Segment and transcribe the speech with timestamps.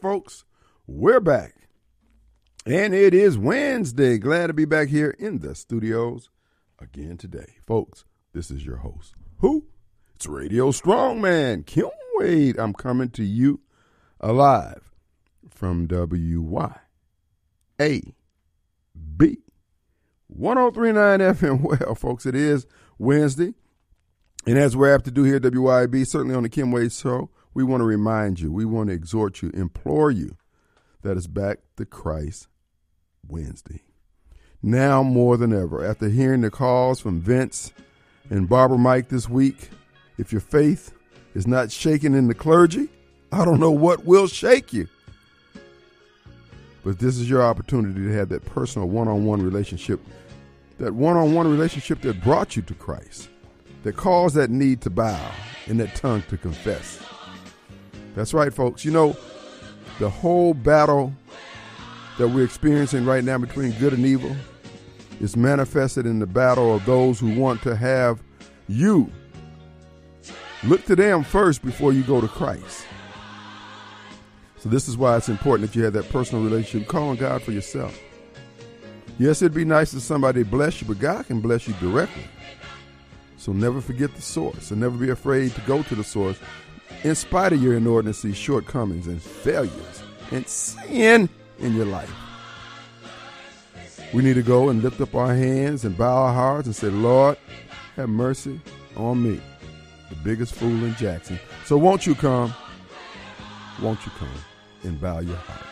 [0.00, 0.44] folks,
[0.86, 1.54] we're back.
[2.66, 4.18] And it is Wednesday.
[4.18, 6.30] Glad to be back here in the studios
[6.78, 7.56] again today.
[7.66, 9.14] Folks, this is your host.
[9.38, 9.66] Who?
[10.14, 12.58] It's Radio Strongman, Kim Wade.
[12.58, 13.60] I'm coming to you
[14.20, 14.90] alive
[15.50, 16.74] from WYAB
[20.28, 21.60] 1039 FM.
[21.80, 22.66] Well, folks, it is
[22.98, 23.54] Wednesday.
[24.46, 27.30] And as we're apt to do here at WYB, certainly on the Kim Wade Show,
[27.58, 30.36] we want to remind you, we want to exhort you, implore you
[31.02, 32.46] that it's back to Christ
[33.26, 33.82] Wednesday.
[34.62, 37.72] Now more than ever, after hearing the calls from Vince
[38.30, 39.70] and Barbara Mike this week,
[40.18, 40.94] if your faith
[41.34, 42.90] is not shaken in the clergy,
[43.32, 44.86] I don't know what will shake you.
[46.84, 49.98] But this is your opportunity to have that personal one on one relationship,
[50.78, 53.28] that one on one relationship that brought you to Christ,
[53.82, 55.32] that caused that need to bow
[55.66, 57.02] and that tongue to confess.
[58.14, 58.84] That's right, folks.
[58.84, 59.16] You know,
[59.98, 61.12] the whole battle
[62.18, 64.34] that we're experiencing right now between good and evil
[65.20, 68.22] is manifested in the battle of those who want to have
[68.68, 69.10] you
[70.64, 72.86] look to them first before you go to Christ.
[74.58, 76.88] So this is why it's important that you have that personal relationship.
[76.88, 77.98] Call on God for yourself.
[79.18, 82.24] Yes, it'd be nice if somebody bless you, but God can bless you directly.
[83.36, 86.38] So never forget the source and never be afraid to go to the source
[87.04, 92.12] in spite of your inordinacy, shortcomings, and failures and sin in your life.
[94.12, 96.88] We need to go and lift up our hands and bow our hearts and say,
[96.88, 97.36] Lord,
[97.96, 98.60] have mercy
[98.96, 99.40] on me,
[100.08, 101.38] the biggest fool in Jackson.
[101.66, 102.54] So won't you come?
[103.82, 104.28] Won't you come
[104.82, 105.67] and bow your heart?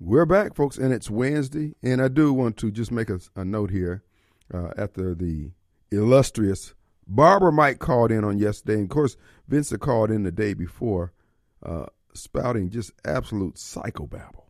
[0.00, 1.74] We're back, folks, and it's Wednesday.
[1.82, 4.02] And I do want to just make a, a note here
[4.54, 5.50] uh, after the
[5.92, 6.72] illustrious
[7.06, 8.74] Barbara Mike called in on yesterday.
[8.74, 9.18] And of course,
[9.48, 11.12] Vincent called in the day before,
[11.62, 14.45] uh, spouting just absolute psychobabble.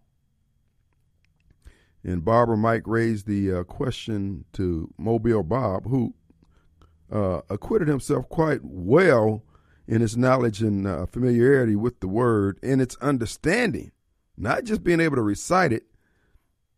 [2.07, 6.15] And Barbara Mike raised the uh, question to Mobile Bob, who
[7.11, 9.43] uh, acquitted himself quite well
[9.89, 13.91] in his knowledge and uh, familiarity with the word and its understanding,
[14.37, 15.87] not just being able to recite it,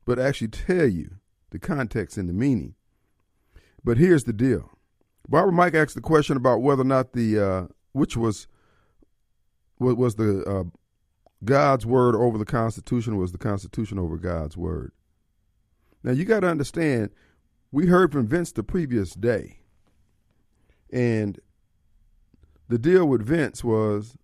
[0.06, 1.16] but actually tell you
[1.50, 2.74] the context and the meaning.
[3.84, 4.70] But here's the deal.
[5.28, 8.46] Barbara Mike asked the question about whether or not the uh, which was
[9.76, 10.64] what was the uh,
[11.44, 14.92] God's word over the Constitution was the Constitution over God's word.
[16.02, 17.10] Now you got to understand,
[17.72, 19.60] we heard from Vince the previous day,
[20.92, 21.38] and
[22.68, 24.16] the deal with Vince was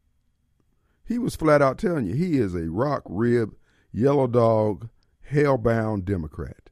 [1.04, 3.54] he was flat out telling you he is a rock rib,
[3.92, 4.88] yellow dog,
[5.22, 6.70] hell-bound Democrat.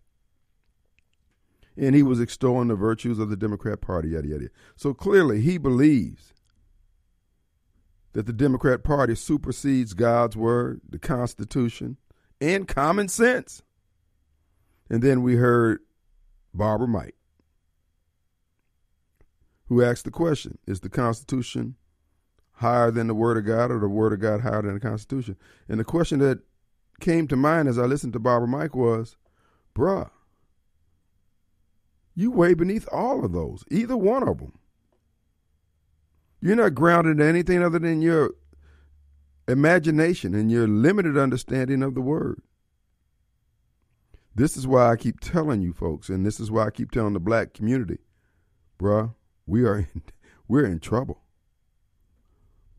[1.76, 4.48] And he was extolling the virtues of the Democrat Party, yada, yada.
[4.76, 6.34] So clearly he believes
[8.12, 11.96] that the Democrat Party supersedes God's word, the Constitution,
[12.40, 13.62] and common sense.
[14.92, 15.80] And then we heard
[16.52, 17.16] Barbara Mike,
[19.68, 21.76] who asked the question Is the Constitution
[22.56, 25.38] higher than the Word of God or the Word of God higher than the Constitution?
[25.66, 26.40] And the question that
[27.00, 29.16] came to mind as I listened to Barbara Mike was,
[29.74, 30.10] Bruh,
[32.14, 34.58] you way beneath all of those, either one of them.
[36.42, 38.34] You're not grounded in anything other than your
[39.48, 42.42] imagination and your limited understanding of the word.
[44.34, 47.12] This is why I keep telling you folks, and this is why I keep telling
[47.12, 47.98] the black community,
[48.78, 49.14] bruh,
[49.46, 50.02] we are in,
[50.48, 51.20] we're in trouble.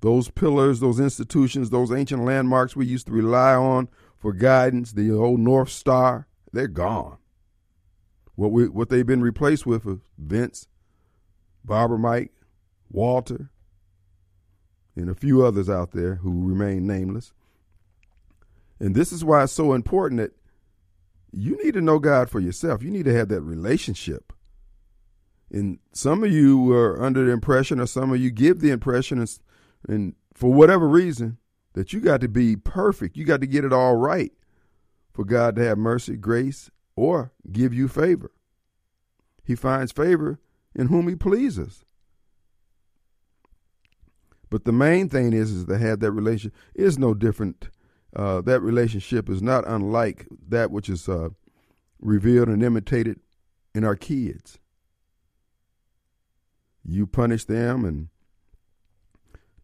[0.02, 5.12] Those pillars, those institutions, those ancient landmarks we used to rely on for guidance, the
[5.12, 7.18] old North Star, they're gone.
[8.36, 10.68] What we what they've been replaced with is Vince,
[11.64, 12.34] Barbara Mike,
[12.90, 13.52] Walter,
[14.96, 17.32] and a few others out there who remain nameless.
[18.80, 20.32] And this is why it's so important that
[21.34, 22.84] you need to know God for yourself.
[22.84, 24.34] You need to have that relationship.
[25.52, 29.20] And some of you are under the impression, or some of you give the impression,
[29.20, 29.40] and,
[29.88, 31.38] and for whatever reason,
[31.74, 33.18] that you got to be perfect.
[33.18, 34.32] You got to get it all right
[35.12, 38.32] for God to have mercy, grace, or give you favor.
[39.44, 40.40] He finds favor
[40.76, 41.84] in whom he pleases.
[44.50, 47.70] But the main thing is, is to have that relationship it is no different.
[48.16, 51.30] Uh, that relationship is not unlike that which is uh,
[52.00, 53.20] revealed and imitated
[53.74, 54.60] in our kids.
[56.86, 58.10] You punish them, and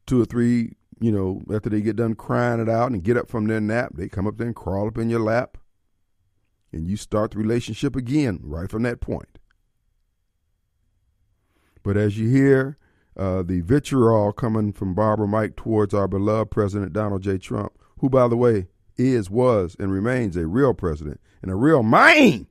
[0.08, 3.30] two or three, you know, after they get done crying it out and get up
[3.30, 5.58] from their nap, they come up there and crawl up in your lap,
[6.72, 9.38] and you start the relationship again right from that point.
[11.84, 12.78] But as you hear
[13.18, 17.38] uh, the vitriol coming from Barbara Mike towards our beloved President Donald J.
[17.38, 18.68] Trump, who, by the way,
[18.98, 22.48] is, was, and remains a real president and a real man.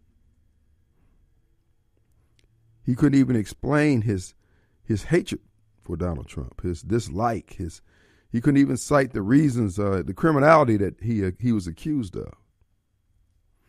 [2.84, 4.34] He couldn't even explain his
[4.82, 5.42] his hatred
[5.82, 7.82] for Donald Trump, his dislike, his
[8.30, 12.16] he couldn't even cite the reasons, uh, the criminality that he uh, he was accused
[12.16, 12.32] of.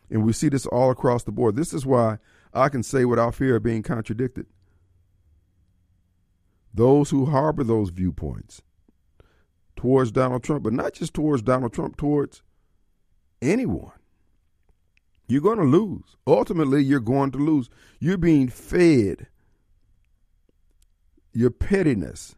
[0.09, 1.55] And we see this all across the board.
[1.55, 2.17] This is why
[2.53, 4.47] I can say without fear of being contradicted
[6.73, 8.61] those who harbor those viewpoints
[9.79, 12.41] towards Donald Trump, but not just towards Donald Trump, towards
[13.41, 13.93] anyone.
[15.25, 16.17] You're going to lose.
[16.27, 17.69] Ultimately, you're going to lose.
[17.97, 19.27] You're being fed
[21.31, 22.35] your pettiness,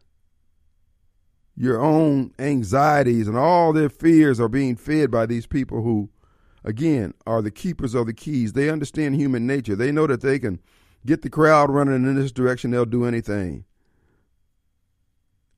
[1.56, 6.10] your own anxieties, and all their fears are being fed by these people who,
[6.62, 8.52] again, are the keepers of the keys.
[8.52, 9.74] They understand human nature.
[9.74, 10.60] They know that they can
[11.04, 13.64] get the crowd running in this direction, they'll do anything.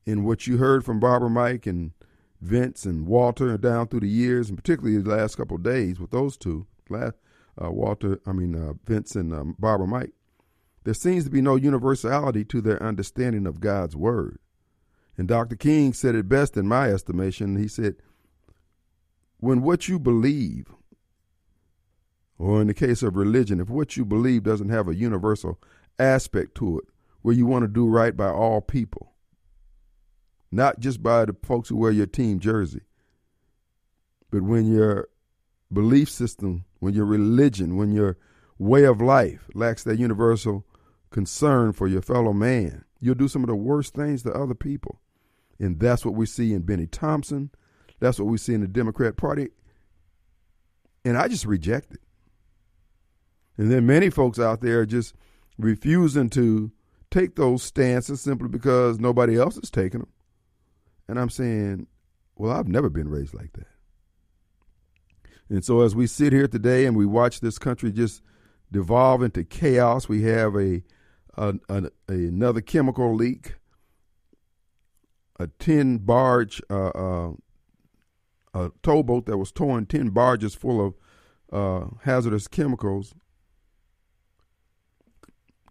[0.06, 1.92] And what you heard from Barbara Mike and
[2.40, 6.10] Vince and Walter down through the years, and particularly the last couple of days with
[6.10, 7.14] those two, last,
[7.62, 10.12] uh, Walter, I mean uh, Vince and um, Barbara Mike,
[10.84, 14.38] there seems to be no universality to their understanding of God's word.
[15.16, 15.56] And Dr.
[15.56, 17.56] King said it best in my estimation.
[17.56, 17.96] He said,
[19.38, 20.72] when what you believe,
[22.38, 25.60] or in the case of religion, if what you believe doesn't have a universal
[25.98, 26.84] aspect to it,
[27.22, 29.13] where you want to do right by all people,
[30.54, 32.82] not just by the folks who wear your team jersey,
[34.30, 35.08] but when your
[35.72, 38.16] belief system, when your religion, when your
[38.58, 40.64] way of life lacks that universal
[41.10, 45.00] concern for your fellow man, you'll do some of the worst things to other people.
[45.58, 47.50] And that's what we see in Bennie Thompson.
[48.00, 49.48] That's what we see in the Democrat Party.
[51.04, 52.00] And I just reject it.
[53.56, 55.14] And then many folks out there are just
[55.58, 56.72] refusing to
[57.10, 60.08] take those stances simply because nobody else is taking them.
[61.08, 61.86] And I'm saying,
[62.36, 63.66] well, I've never been raised like that.
[65.48, 68.22] And so as we sit here today and we watch this country just
[68.72, 70.82] devolve into chaos, we have a,
[71.34, 73.56] a, a another chemical leak,
[75.38, 77.32] a tin barge, uh, uh,
[78.54, 80.94] a towboat that was towing ten barges full of
[81.52, 83.14] uh, hazardous chemicals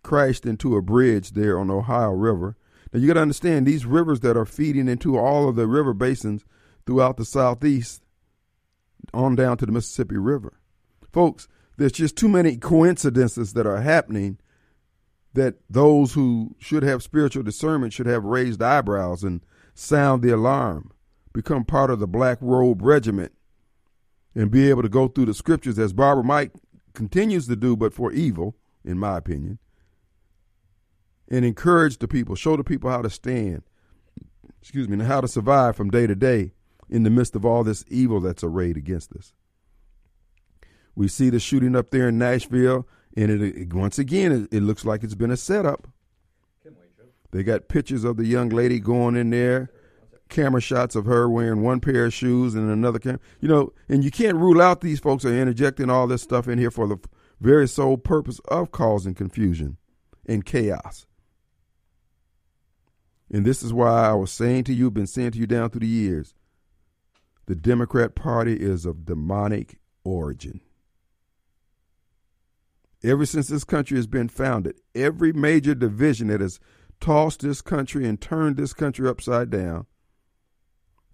[0.03, 2.57] crashed into a bridge there on the Ohio River.
[2.93, 5.93] Now you got to understand these rivers that are feeding into all of the river
[5.93, 6.45] basins
[6.85, 8.03] throughout the southeast
[9.13, 10.53] on down to the Mississippi River.
[11.11, 11.47] Folks,
[11.77, 14.37] there's just too many coincidences that are happening
[15.33, 19.41] that those who should have spiritual discernment should have raised eyebrows and
[19.73, 20.91] sound the alarm,
[21.33, 23.31] become part of the black robe regiment,
[24.35, 26.51] and be able to go through the scriptures as Barbara Mike
[26.93, 29.57] continues to do, but for evil, in my opinion,
[31.29, 33.63] and encourage the people, show the people how to stand,
[34.61, 36.53] excuse me, and how to survive from day to day
[36.89, 39.33] in the midst of all this evil that's arrayed against us.
[40.95, 42.87] We see the shooting up there in Nashville,
[43.17, 45.87] and it, it once again it, it, looks like it's been a setup.
[47.31, 49.71] They got pictures of the young lady going in there,
[50.29, 53.19] camera shots of her wearing one pair of shoes and another camera.
[53.39, 56.59] You know, and you can't rule out these folks are interjecting all this stuff in
[56.59, 56.97] here for the
[57.41, 59.77] very sole purpose of causing confusion
[60.27, 61.07] and chaos.
[63.33, 65.79] And this is why I was saying to you, been saying to you down through
[65.79, 66.35] the years,
[67.47, 70.61] the Democrat Party is of demonic origin.
[73.03, 76.59] Ever since this country has been founded, every major division that has
[77.01, 79.87] tossed this country and turned this country upside down,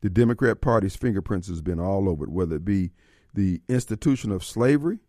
[0.02, 2.92] the Democrat Party's fingerprints has been all over it, whether it be
[3.34, 5.00] the institution of slavery,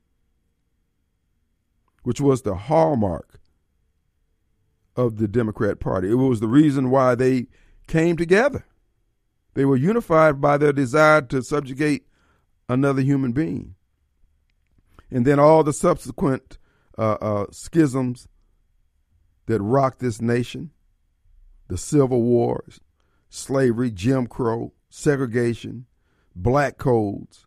[2.05, 3.40] which was the hallmark
[4.97, 6.11] of the Democrat Party.
[6.11, 7.47] It was the reason why they
[7.87, 8.65] came together.
[9.55, 12.07] They were unified by their desire to subjugate
[12.69, 13.75] another human being.
[15.11, 16.59] And then all the subsequent
[16.97, 18.29] uh, uh, schisms
[19.47, 20.71] that rocked this nation
[21.69, 22.81] the Civil Wars,
[23.29, 25.87] slavery, Jim Crow, segregation,
[26.35, 27.47] black codes,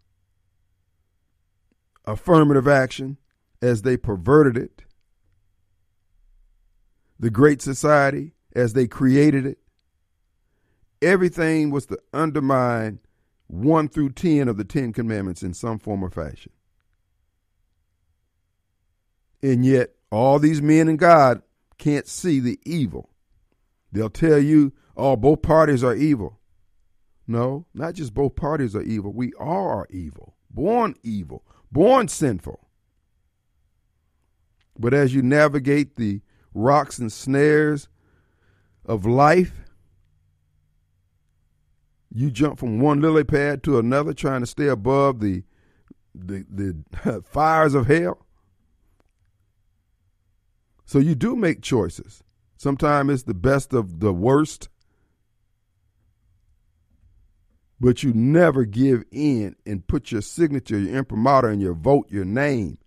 [2.05, 3.17] affirmative action
[3.61, 4.83] as they perverted it,
[7.19, 9.59] the Great Society as they created it.
[11.01, 12.99] Everything was to undermine
[13.47, 16.51] one through ten of the Ten Commandments in some form or fashion.
[19.41, 21.41] And yet, all these men and God
[21.77, 23.09] can't see the evil.
[23.91, 26.39] They'll tell you, oh, both parties are evil.
[27.27, 29.11] No, not just both parties are evil.
[29.13, 32.67] We all are evil, born evil, born sinful.
[34.77, 36.21] But as you navigate the
[36.53, 37.87] rocks and snares
[38.85, 39.53] of life,
[42.13, 45.43] you jump from one lily pad to another trying to stay above the
[46.15, 48.25] the, the fires of hell.
[50.85, 52.23] So you do make choices.
[52.55, 54.69] Sometimes it's the best of the worst.
[57.79, 62.25] But you never give in and put your signature, your imprimatur, and your vote, your
[62.25, 62.77] name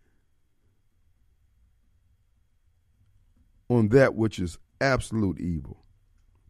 [3.68, 5.82] on that which is absolute evil.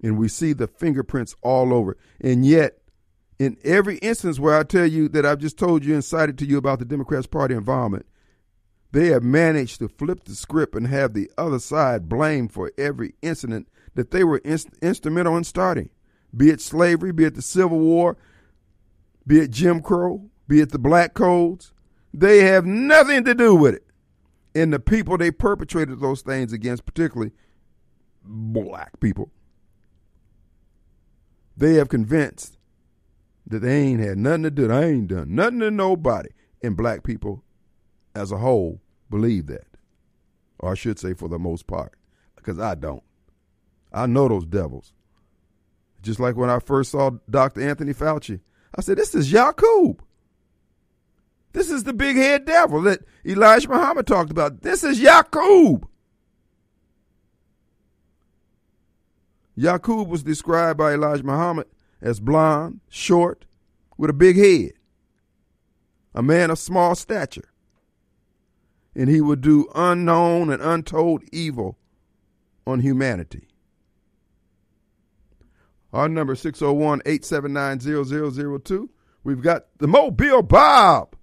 [0.02, 1.96] And we see the fingerprints all over.
[2.20, 2.78] And yet,
[3.38, 6.46] in every instance where I tell you that I've just told you and cited to
[6.46, 8.06] you about the Democrats' party involvement,
[8.92, 13.14] they have managed to flip the script and have the other side blamed for every
[13.20, 15.90] incident that they were inst- instrumental in starting,
[16.34, 18.16] be it slavery, be it the Civil War,
[19.26, 21.72] be it Jim Crow, be it the black codes.
[22.14, 23.85] They have nothing to do with it.
[24.56, 27.32] And the people they perpetrated those things against, particularly
[28.24, 29.30] black people,
[31.54, 32.56] they have convinced
[33.46, 34.72] that they ain't had nothing to do.
[34.72, 36.30] I ain't done nothing to nobody.
[36.62, 37.44] And black people
[38.14, 39.66] as a whole believe that.
[40.58, 41.92] Or I should say for the most part.
[42.34, 43.02] Because I don't.
[43.92, 44.94] I know those devils.
[46.00, 47.60] Just like when I first saw Dr.
[47.60, 48.40] Anthony Fauci,
[48.74, 50.02] I said, This is Yakub.
[51.56, 54.60] This is the big head devil that Elijah Muhammad talked about.
[54.60, 55.88] This is Yakub.
[59.54, 61.66] Yakub was described by Elijah Muhammad
[62.02, 63.46] as blond, short,
[63.96, 64.72] with a big head,
[66.14, 67.48] a man of small stature.
[68.94, 71.78] And he would do unknown and untold evil
[72.66, 73.48] on humanity.
[75.90, 78.90] Our number 601 879 0002.
[79.24, 81.15] We've got the Mobile Bob.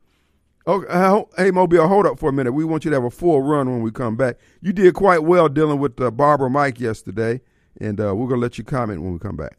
[0.66, 2.54] Oh, hey, Mobile, hold up for a minute.
[2.54, 4.38] We want you to have a full run when we come back.
[4.62, 7.42] You did quite well dealing with uh, Barbara Mike yesterday,
[7.82, 9.58] and uh, we're going to let you comment when we come back.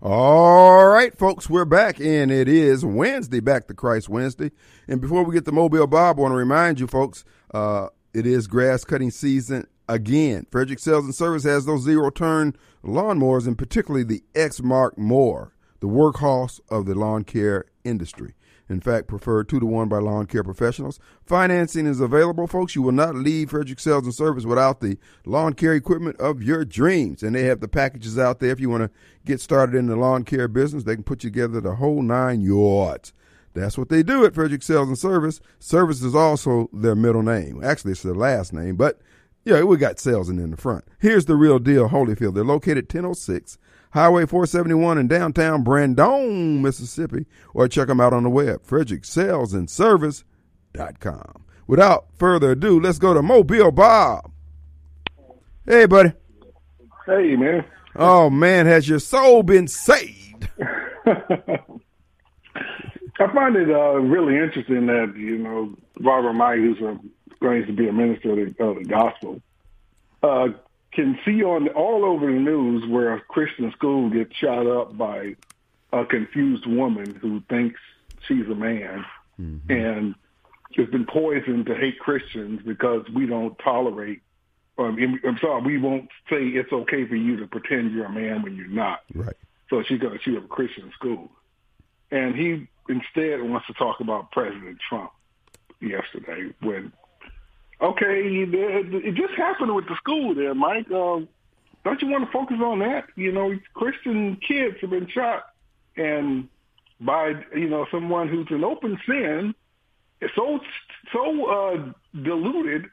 [0.00, 4.52] All right, folks, we're back, and it is Wednesday, Back to Christ Wednesday.
[4.86, 8.24] And before we get to Mobile Bob, I want to remind you, folks, uh, it
[8.24, 10.46] is grass cutting season again.
[10.50, 15.88] Frederick Sales and Service has those zero turn lawnmowers, and particularly the Exmark mower, the
[15.88, 18.34] workhorse of the lawn care industry.
[18.70, 21.00] In fact, preferred two to one by lawn care professionals.
[21.24, 22.74] Financing is available, folks.
[22.74, 26.66] You will not leave Frederick Sales and Service without the lawn care equipment of your
[26.66, 27.22] dreams.
[27.22, 28.50] And they have the packages out there.
[28.50, 28.90] If you want to
[29.24, 33.14] get started in the lawn care business, they can put together the whole nine yards.
[33.54, 35.40] That's what they do at Frederick Sales and Service.
[35.58, 37.64] Service is also their middle name.
[37.64, 39.00] Actually, it's their last name, but
[39.48, 40.84] yeah, we got sales in the front.
[40.98, 42.34] Here's the real deal, Holyfield.
[42.34, 43.56] They're located 1006
[43.92, 47.24] Highway 471 in downtown Brandon, Mississippi,
[47.54, 51.44] or check them out on the web, frederickssalesandservice.com.
[51.66, 54.30] Without further ado, let's go to Mobile Bob.
[55.64, 56.12] Hey, buddy.
[57.06, 57.64] Hey, man.
[57.96, 60.50] Oh, man, has your soul been saved?
[63.20, 66.96] I find it uh, really interesting that, you know, Barbara Mike, who's a,
[67.40, 69.40] going to be a minister of the, of the gospel,
[70.22, 70.48] uh,
[70.92, 75.36] can see on all over the news where a Christian school gets shot up by
[75.92, 77.80] a confused woman who thinks
[78.26, 79.04] she's a man,
[79.40, 79.70] mm-hmm.
[79.70, 80.14] and
[80.76, 84.20] has been poisoned to hate Christians because we don't tolerate.
[84.78, 88.12] Um, I'm- I'm sorry, we won't say it's okay for you to pretend you're a
[88.12, 89.00] man when you're not.
[89.14, 89.36] Right.
[89.70, 91.30] So she's going to shoot up a Christian school.
[92.10, 95.10] And he instead wants to talk about President Trump
[95.80, 96.92] yesterday when,
[97.80, 100.90] okay, it just happened with the school there, Mike.
[100.90, 101.20] Uh,
[101.84, 103.06] don't you want to focus on that?
[103.16, 105.44] You know, Christian kids have been shot
[105.96, 106.48] and
[107.00, 109.54] by, you know, someone who's an open sin,
[110.34, 110.60] so,
[111.12, 112.86] so uh, deluded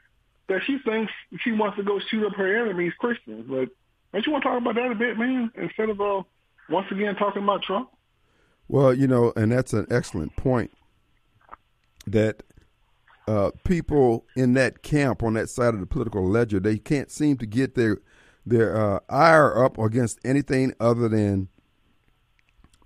[0.48, 3.46] that she thinks she wants to go shoot up her enemies, Christians.
[3.48, 3.68] But
[4.12, 5.50] don't you want to talk about that a bit, man?
[5.56, 6.22] Instead of uh,
[6.70, 7.90] once again talking about Trump.
[8.68, 10.72] Well, you know, and that's an excellent point
[12.06, 12.42] that
[13.26, 17.36] uh, people in that camp on that side of the political ledger, they can't seem
[17.38, 17.98] to get their
[18.44, 21.48] their uh, ire up against anything other than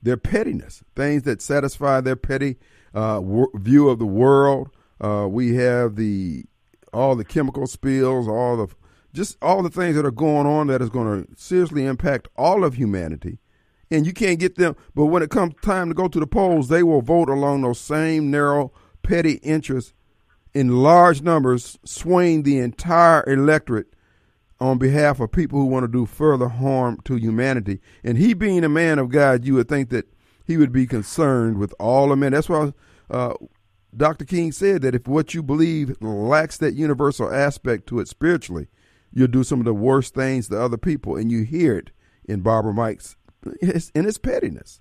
[0.02, 2.56] their pettiness, things that satisfy their petty
[2.94, 3.20] uh,
[3.54, 4.70] view of the world.
[4.98, 6.44] Uh, we have the
[6.92, 8.74] all the chemical spills, all the
[9.12, 12.64] just all the things that are going on that is going to seriously impact all
[12.64, 13.38] of humanity.
[13.90, 16.68] And you can't get them, but when it comes time to go to the polls,
[16.68, 19.92] they will vote along those same narrow, petty interests
[20.54, 23.94] in large numbers, swaying the entire electorate
[24.60, 27.80] on behalf of people who want to do further harm to humanity.
[28.04, 30.06] And he being a man of God, you would think that
[30.46, 32.32] he would be concerned with all of men.
[32.32, 32.72] That's why
[33.10, 33.34] uh,
[33.96, 34.24] Dr.
[34.24, 38.68] King said that if what you believe lacks that universal aspect to it spiritually,
[39.12, 41.16] you'll do some of the worst things to other people.
[41.16, 41.90] And you hear it
[42.24, 43.16] in Barbara Mike's
[43.94, 44.80] in his pettiness.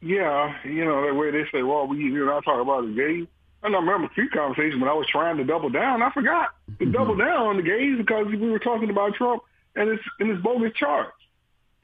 [0.00, 2.92] Yeah, you know, the way they say, well, we, you know, I talk about the
[2.92, 3.28] gays.
[3.62, 6.02] I I remember a few conversations when I was trying to double down.
[6.02, 9.42] I forgot to double down on the gays because we were talking about Trump
[9.76, 11.08] and his, and his bogus charge.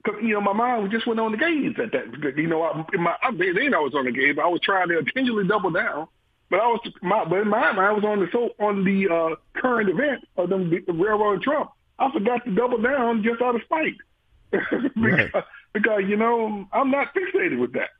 [0.02, 2.36] Because, you know, my mind just went on the gays at that.
[2.36, 4.60] You know, I, in my, I, they I was on the gays, but I was
[4.60, 6.06] trying to continually double down.
[6.50, 9.08] But I was, my, but in my mind, I was on the so on the
[9.08, 11.70] uh, current event of them the railroad Trump.
[11.98, 13.96] I forgot to double down just out of spite.
[14.50, 15.30] because, Right.
[15.74, 17.90] because you know I'm not fixated with that.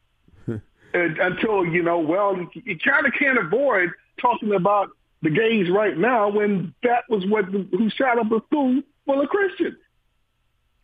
[0.95, 4.91] And, until you know, well, you kind of can't avoid talking about
[5.23, 9.21] the gays right now when that was what the, who shot up a school full
[9.21, 9.77] of Christians.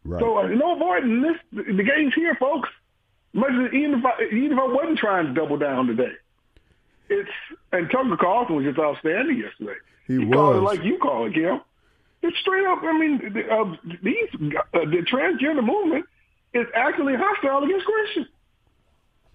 [0.05, 0.21] Right.
[0.21, 1.37] So uh, no avoiding this.
[1.53, 2.69] The gays here, folks.
[3.33, 6.13] Much as, even if I even if I wasn't trying to double down today,
[7.09, 7.31] it's
[7.73, 9.79] and Tucker Carlson was just outstanding yesterday.
[10.07, 10.77] He he called it was.
[10.77, 11.61] like you call it, Kim.
[12.23, 12.79] It's straight up.
[12.83, 14.29] I mean, the, uh, these
[14.73, 16.07] uh, the transgender movement
[16.53, 18.29] is actually hostile against Christians.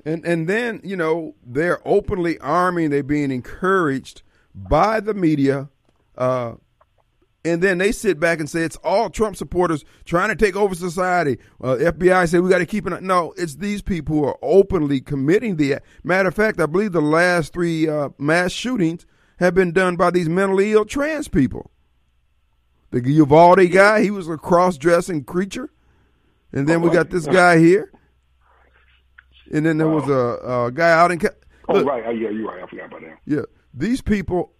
[0.06, 2.90] And and then you know they're openly arming.
[2.90, 4.22] They're being encouraged
[4.56, 5.70] by the media,
[6.18, 6.54] uh,
[7.44, 10.74] and then they sit back and say it's all Trump supporters trying to take over
[10.76, 11.38] society.
[11.62, 13.04] Uh, FBI said we got to keep it.
[13.04, 15.80] No, it's these people who are openly committing the.
[16.04, 19.06] Matter of fact, I believe the last three uh, mass shootings
[19.38, 21.72] have been done by these mentally ill trans people.
[22.92, 25.70] The Uvalde guy, he was a cross-dressing creature,
[26.52, 27.92] and then we got this guy here.
[29.52, 31.20] And then there was a, a guy out in.
[31.20, 31.30] Ca-
[31.68, 32.04] Oh, Look, right.
[32.08, 32.64] Oh, yeah, you're right.
[32.64, 33.20] I forgot about that.
[33.28, 33.42] yeah,
[33.76, 34.52] these people,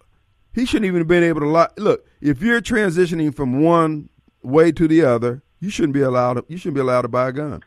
[0.54, 1.66] he shouldn't even have been able to lie.
[1.76, 4.08] Look, if you're transitioning from one
[4.44, 6.44] way to the other, you shouldn't be allowed.
[6.48, 7.64] You shouldn't be allowed to buy a gun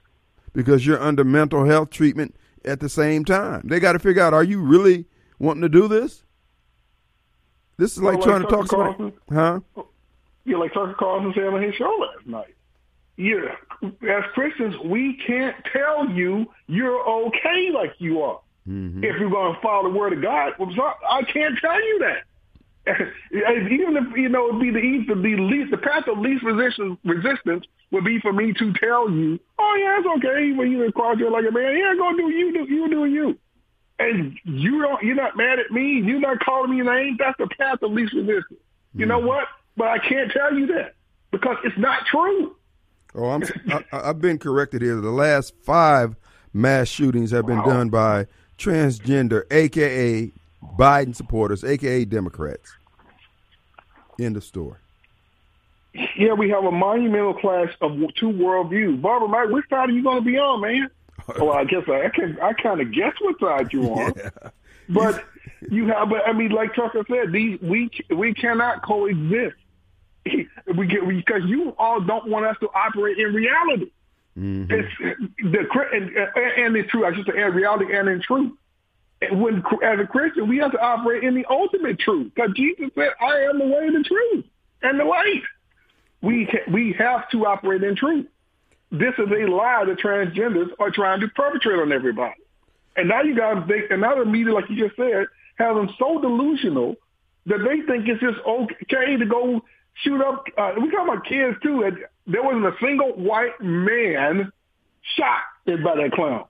[0.53, 3.63] because you're under mental health treatment at the same time.
[3.65, 5.07] They got to figure out: Are you really
[5.39, 6.23] wanting to do this?
[7.75, 9.59] This is like Well, trying like to talk somebody, huh?
[10.45, 12.55] Yeah, like Tucker Carlson said on his show last night.
[13.17, 18.39] Yeah, as Christians, we can't tell you you're okay like you are.
[18.67, 19.03] Mm-hmm.
[19.03, 20.53] If you're going to follow the word of God,
[21.09, 22.23] I can't tell you that.
[23.31, 26.99] Even if you know, it'd be the east, the least, the path of least resistance,
[27.05, 31.17] resistance would be for me to tell you, oh yeah, it's okay when you cross
[31.17, 31.77] here like a man.
[31.77, 33.37] Yeah, go do you do you do you.
[33.99, 36.01] And you don't, you're not mad at me.
[36.03, 37.15] You're not calling me name.
[37.19, 38.59] That's the path of least resistance.
[38.93, 39.09] You mm-hmm.
[39.09, 39.47] know what?
[39.77, 40.95] But I can't tell you that
[41.31, 42.55] because it's not true.
[43.15, 43.43] Oh, I'm.
[43.69, 44.95] I, I've been corrected here.
[44.99, 46.15] The last five
[46.53, 47.65] mass shootings have been Wow.
[47.65, 50.31] done by transgender, aka
[50.79, 52.73] Biden supporters, aka Democrats.
[54.19, 54.77] End of story.
[56.17, 58.99] Yeah, we have a monumental clash of two worldviews.
[59.01, 60.89] Barbara, Mike, which side are you going to be on, man?
[61.39, 62.37] well, I guess I, I can.
[62.41, 64.13] I kind of guess what side you're on.
[64.89, 65.23] But
[65.69, 69.55] you have, but I mean, like Tucker said, these we we cannot coexist.
[70.75, 73.91] We get because you all don't want us to operate in reality.
[74.37, 74.71] Mm-hmm.
[74.71, 77.03] It's the and, and in truth.
[77.05, 78.53] I should say in reality and in truth.
[79.31, 83.09] When as a Christian, we have to operate in the ultimate truth because Jesus said,
[83.21, 84.45] "I am the way, the truth,
[84.81, 85.43] and the light."
[86.21, 88.27] We we have to operate in truth.
[88.91, 92.35] This is a lie that transgenders are trying to perpetrate on everybody.
[92.95, 95.25] And now you got to think another media, like you just said,
[95.57, 96.95] have them so delusional
[97.45, 99.63] that they think it's just okay to go
[99.95, 100.45] shoot up.
[100.57, 101.83] Uh, we talking about kids too.
[101.83, 104.51] and There wasn't a single white man
[105.15, 106.45] shot by that clown.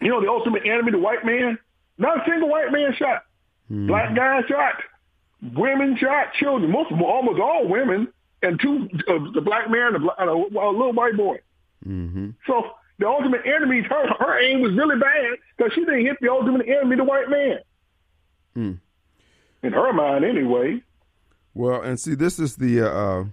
[0.00, 1.58] You know, the ultimate enemy, the white man.
[1.98, 3.22] Not a single white man shot.
[3.70, 4.74] Black guy shot.
[5.54, 6.34] Women shot.
[6.38, 6.70] Children.
[6.70, 8.08] Most, almost all women,
[8.42, 11.38] and two, uh, the black man, and a, bla- and a, a little white boy.
[11.86, 12.30] Mm-hmm.
[12.46, 16.30] So the ultimate enemy, her her aim was really bad because she didn't hit the
[16.30, 17.58] ultimate enemy, the white man.
[18.54, 18.72] Hmm.
[19.62, 20.82] In her mind, anyway.
[21.56, 23.24] Well, and see, this is the uh, uh,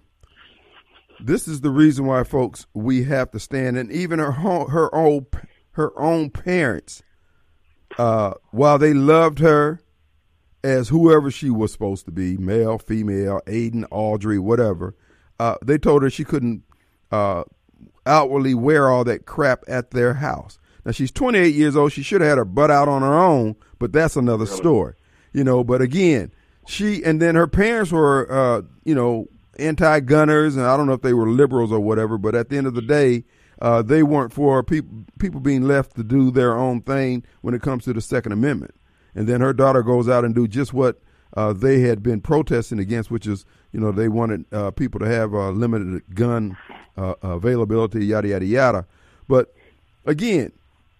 [1.19, 4.95] this is the reason why, folks, we have to stand, and even her home, her
[4.95, 5.25] own
[5.71, 7.03] her own parents,
[7.97, 9.81] uh, while they loved her
[10.63, 14.95] as whoever she was supposed to be, male, female, Aiden, Audrey, whatever,
[15.37, 16.63] uh, they told her she couldn't
[17.11, 17.43] uh,
[18.05, 20.57] outwardly wear all that crap at their house.
[20.85, 21.91] Now she's 28 years old.
[21.91, 24.93] She should have had her butt out on her own, but that's another story,
[25.33, 25.65] you know.
[25.65, 26.31] But again,
[26.67, 29.27] she and then her parents were, uh, you know,
[29.59, 32.17] anti-gunners, and I don't know if they were liberals or whatever.
[32.17, 33.23] But at the end of the day,
[33.61, 37.61] uh, they weren't for people people being left to do their own thing when it
[37.61, 38.75] comes to the Second Amendment.
[39.15, 40.99] And then her daughter goes out and do just what
[41.37, 45.05] uh, they had been protesting against, which is, you know, they wanted uh, people to
[45.05, 46.57] have limited gun
[46.97, 48.85] uh, availability, yada yada yada.
[49.27, 49.53] But
[50.05, 50.51] again,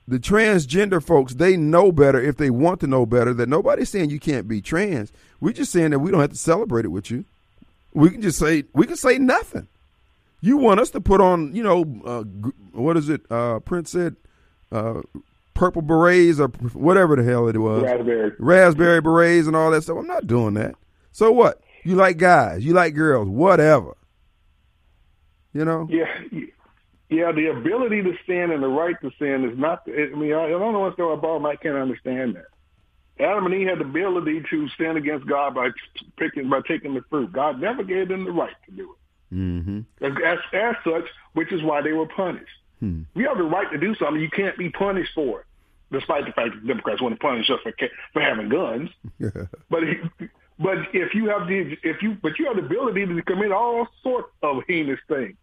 [0.07, 3.33] the transgender folks, they know better if they want to know better.
[3.33, 5.11] That nobody's saying you can't be trans.
[5.39, 7.25] We're just saying that we don't have to celebrate it with you.
[7.93, 9.67] We can just say we can say nothing.
[10.41, 12.23] You want us to put on, you know, uh,
[12.73, 13.21] what is it?
[13.31, 14.17] Uh, Prince said,
[14.73, 15.01] uh,
[15.53, 18.31] purple berets or whatever the hell it was, Raspberry.
[18.39, 19.97] raspberry berets and all that stuff.
[19.97, 20.75] I'm not doing that.
[21.13, 21.61] So what?
[21.83, 22.65] You like guys?
[22.65, 23.29] You like girls?
[23.29, 23.95] Whatever.
[25.53, 25.87] You know?
[25.89, 26.11] Yeah,
[27.09, 27.31] yeah.
[27.31, 29.83] The ability to sin and the right to sin is not.
[29.87, 31.45] I mean, I, I don't know what's going on.
[31.45, 32.45] I can't understand that.
[33.19, 35.69] Adam and Eve had the ability to sin against God by
[36.17, 37.31] picking by taking the fruit.
[37.31, 39.35] God never gave them the right to do it.
[39.35, 39.79] Mm-hmm.
[40.03, 42.45] As, as, such, which is why they were punished.
[42.79, 43.03] Hmm.
[43.15, 44.21] You have the right to do something.
[44.21, 45.45] You can't be punished for it,
[45.91, 47.73] despite the fact that Democrats want to punish us for
[48.13, 48.89] for having guns.
[49.69, 49.83] But
[50.59, 53.87] but if you have the if you but you have the ability to commit all
[54.03, 55.35] sorts of heinous things,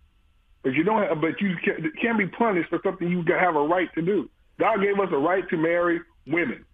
[0.63, 3.63] but you don't have, but you can, can be punished for something you have a
[3.63, 4.29] right to do.
[4.59, 6.65] God gave us a right to marry women.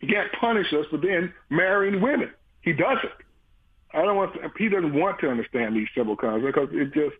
[0.00, 2.30] He can't punish us for then marrying women.
[2.60, 3.12] He doesn't.
[3.94, 4.34] I don't want.
[4.34, 7.14] To, he doesn't want to understand these civil concepts because it's just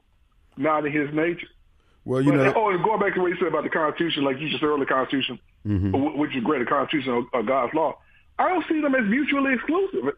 [0.56, 1.46] not in his nature.
[2.04, 4.24] Well, you But, know, oh, and going back to what you said about the Constitution,
[4.24, 7.74] like you just said the Constitution, wh- which is great, the Constitution of, of God's
[7.74, 7.98] law.
[8.38, 10.12] I don't see them as mutually exclusive.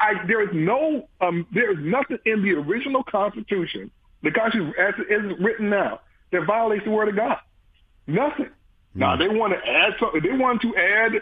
[0.00, 3.90] I, there is no, um, there is nothing in the original Constitution,
[4.22, 6.00] the Constitution as it is written now,
[6.32, 7.38] that violates the Word of God.
[8.06, 8.50] Nothing.
[8.94, 10.22] Now they want to add something.
[10.22, 11.12] They want to add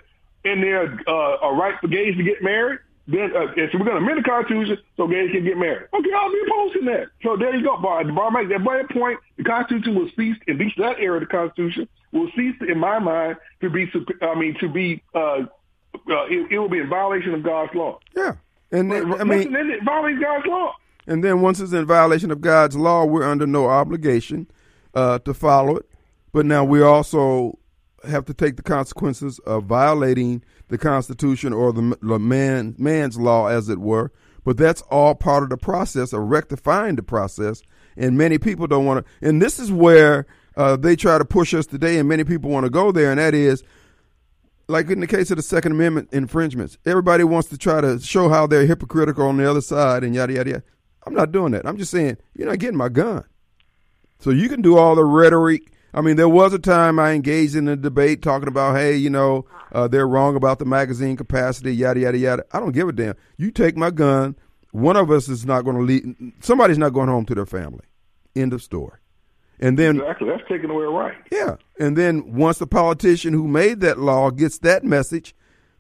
[0.45, 2.81] in there uh, a right for gays to get married.
[3.09, 5.89] Then, uh, and so we're going to amend the Constitution so gays can get married.
[5.95, 7.07] Okay, I'll be opposed to that.
[7.23, 7.77] So there you go.
[7.77, 11.27] Bar Mike, at that point, the Constitution will cease, at least that era of the
[11.27, 13.89] Constitution, will cease, in my mind, to be,
[14.23, 18.01] I mean, to be, uh, uh, it, it will be in violation of God's law.
[18.17, 18.33] yeah.
[18.73, 20.75] And then, I mean, it violates God's law.
[21.07, 24.49] And then once it's in violation of God's law, we're under no obligation
[24.95, 25.89] uh, to follow it.
[26.33, 27.59] But now we also
[28.07, 33.47] have to take the consequences of violating the Constitution or the, the man man's law,
[33.47, 34.13] as it were.
[34.45, 37.63] But that's all part of the process of rectifying the process.
[37.97, 39.29] And many people don't want to.
[39.29, 42.65] And this is where uh, they try to push us today, and many people want
[42.65, 43.63] to go there, and that is
[44.69, 48.29] like in the case of the Second Amendment infringements, everybody wants to try to show
[48.29, 50.63] how they're hypocritical on the other side and yada yada yada.
[51.07, 51.67] I'm not doing that.
[51.67, 53.25] I'm just saying you're not getting my gun.
[54.19, 55.73] So you can do all the rhetoric.
[55.95, 59.09] I mean, there was a time I engaged in a debate talking about, hey, you
[59.09, 62.45] know, uh, they're wrong about the magazine capacity, yada yada yada.
[62.53, 63.15] I don't give a damn.
[63.39, 64.37] You take my gun.
[64.73, 66.33] One of us is not going to leave.
[66.41, 67.85] Somebody's not going home to their family.
[68.35, 68.99] End of story.
[69.59, 70.29] And then Exactly.
[70.29, 71.15] That's taking away a right.
[71.33, 71.57] yeah.
[71.81, 75.35] And then once the politician who made that law gets that message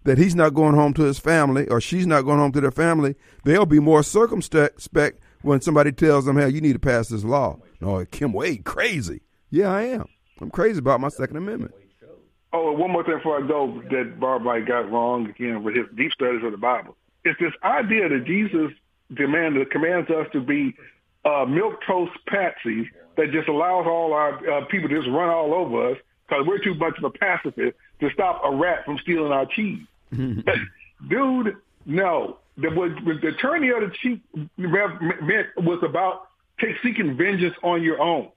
[0.07, 2.71] that he's not going home to his family or she's not going home to their
[2.71, 3.14] family,
[3.45, 7.59] they'll be more circumspect when somebody tells them, hey, you need to pass this law.
[7.81, 9.21] No, Kim Wade, crazy.
[9.51, 10.07] Yeah, I am.
[10.40, 11.75] I'm crazy about my Second Amendment.
[12.53, 15.87] Oh, one more thing before I go that Barb Mike got wrong again with his
[15.97, 16.97] deep studies of the Bible.
[17.25, 18.73] It's this idea that Jesus
[19.14, 20.75] demanded commands us to be
[21.25, 25.53] uh, milk toast patsies that just allows all our uh, people to just run all
[25.53, 29.33] over us because we're too much of a pacifist to stop a rat from stealing
[29.33, 29.81] our cheese.
[31.09, 32.38] Dude, no.
[32.59, 32.71] The,
[33.23, 34.19] the attorney of the chief
[34.59, 36.29] rev- meant was about
[36.61, 38.31] take seeking vengeance on your own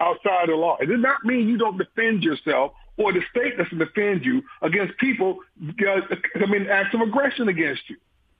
[0.00, 0.76] outside the law.
[0.80, 4.96] It does not mean you don't defend yourself or the state doesn't defend you against
[4.98, 5.38] people
[5.86, 6.00] uh,
[6.38, 7.96] committing acts of aggression against you.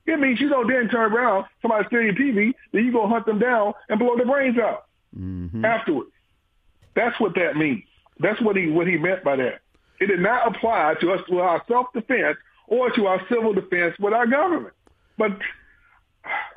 [0.06, 3.26] It means you don't then turn around, somebody steal your TV, then you go hunt
[3.26, 4.84] them down and blow their brains out
[5.18, 5.64] Mm-hmm.
[5.64, 6.10] afterwards.
[6.94, 7.82] That's what that means.
[8.20, 9.60] That's what he what he meant by that.
[10.00, 12.36] It did not apply to us to our self defense
[12.68, 14.74] or to our civil defense with our government.
[15.16, 15.32] But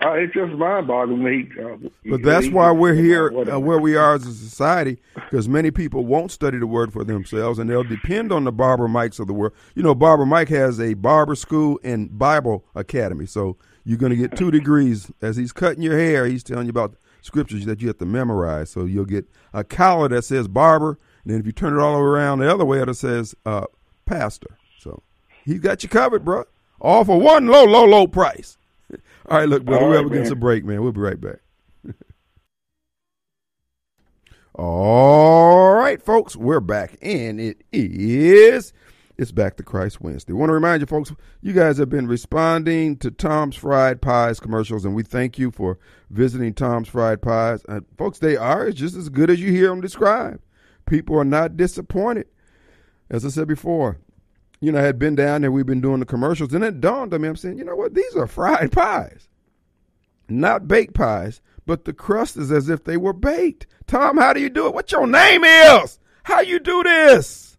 [0.04, 1.52] uh, it's just mind boggling.
[1.60, 5.71] Uh, But that's why we're here uh, where we are as a society, because many
[5.71, 9.28] people won't study the word for themselves, and they'll depend on the barber Mikes of
[9.28, 9.54] the world.
[9.76, 14.15] You know, Barber Mike has a barber school and Bible academy, so you're going to
[14.15, 15.12] get two degrees.
[15.21, 18.71] As he's cutting your hair, he's telling you about scriptures that you have to memorize.
[18.71, 21.97] So you'll get a collar that says barber, and then if you turn it all
[21.97, 23.65] around the other way, it says uh,
[24.06, 24.58] pastor.
[25.43, 26.45] He's got you covered, bro.
[26.80, 28.58] All for one low, low, low price.
[29.30, 30.82] All right, look, brother, All we're right, up against a break, man.
[30.82, 31.39] We'll be right back.
[34.56, 38.73] All right, folks, we're back, and it is
[39.21, 40.34] it's back to Christ Wednesday.
[40.34, 44.84] want to remind you, folks, you guys have been responding to Tom's Fried Pies commercials,
[44.84, 45.77] and we thank you for
[46.10, 47.63] visiting Tom's Fried Pies.
[47.69, 50.39] Uh, folks, they are just as good as you hear them described.
[50.88, 52.25] People are not disappointed.
[53.12, 53.99] As I said before,
[54.62, 57.13] you know, I had been down there, we've been doing the commercials, and it dawned
[57.13, 59.28] on me, I'm saying, you know what, these are fried pies,
[60.30, 63.67] not baked pies, but the crust is as if they were baked.
[63.88, 64.74] Tom, how do you do it?
[64.74, 66.00] What your name is?
[66.24, 67.58] How you do this?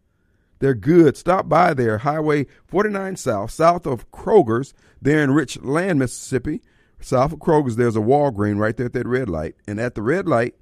[0.61, 1.17] They're good.
[1.17, 6.63] Stop by there, Highway 49 South, south of Kroger's, there in Richland, Mississippi.
[7.01, 9.57] South of Kroger's, there's a Walgreen right there at that red light.
[9.67, 10.55] And at the red light,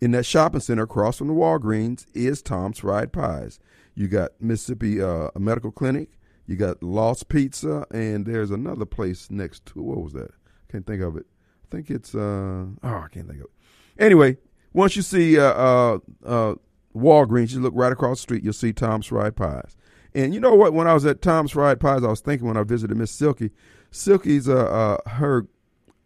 [0.00, 3.58] in that shopping center across from the Walgreens, is Tom's Fried Pies.
[3.96, 6.10] You got Mississippi uh, Medical Clinic,
[6.46, 10.30] you got Lost Pizza, and there's another place next to what was that?
[10.30, 11.26] I can't think of it.
[11.64, 14.02] I think it's uh oh I can't think of it.
[14.02, 14.36] Anyway,
[14.72, 16.54] once you see uh uh, uh
[16.94, 19.76] Walgreens, you look right across the street, you'll see Tom's Fried Pies.
[20.14, 20.72] And you know what?
[20.72, 23.50] When I was at Tom's Fried Pies, I was thinking when I visited Miss Silky,
[23.90, 25.46] Silky's uh, uh her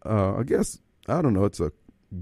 [0.05, 1.71] uh I guess I don't know, it's a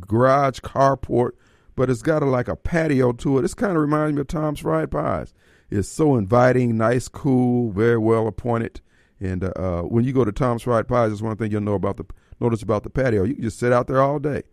[0.01, 1.31] garage carport,
[1.75, 3.43] but it's got a like a patio to it.
[3.43, 5.33] This kind of reminds me of Tom's Fried Pies.
[5.71, 8.81] It's so inviting, nice, cool, very well appointed.
[9.19, 11.75] And uh, uh, when you go to Tom's Fried Pies, that's one thing you'll know
[11.75, 12.05] about the
[12.39, 13.23] notice about the patio.
[13.23, 14.43] You can just sit out there all day.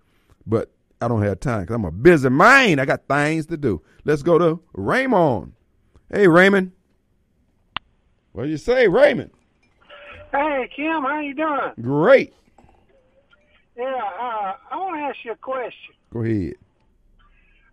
[0.47, 2.79] But I don't have time because I'm a busy man.
[2.79, 3.83] I got things to do.
[4.05, 5.53] Let's go to Raymond.
[6.13, 6.73] Hey, Raymond.
[8.33, 9.31] What do you say, Raymond?
[10.33, 11.73] Hey, Kim, how you doing?
[11.81, 12.35] Great.
[13.77, 15.95] Yeah, uh, I want to ask you a question.
[16.13, 16.55] Go ahead.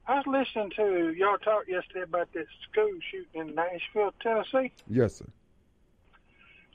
[0.05, 5.15] I was listening to y'all talk yesterday about that school shooting in Nashville, Tennessee, Yes,
[5.17, 5.25] sir.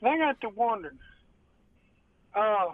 [0.01, 0.97] and I got to wondering.
[2.33, 2.73] Uh,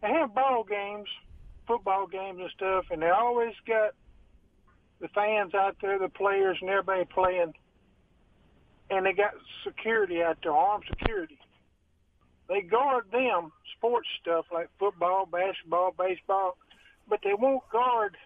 [0.00, 1.08] they have ball games,
[1.66, 3.92] football games and stuff, and they always got
[5.00, 7.52] the fans out there, the players, and everybody playing,
[8.90, 9.32] and they got
[9.66, 11.38] security out there, armed security.
[12.48, 16.56] They guard them sports stuff like football, basketball, baseball,
[17.08, 18.16] but they won't guard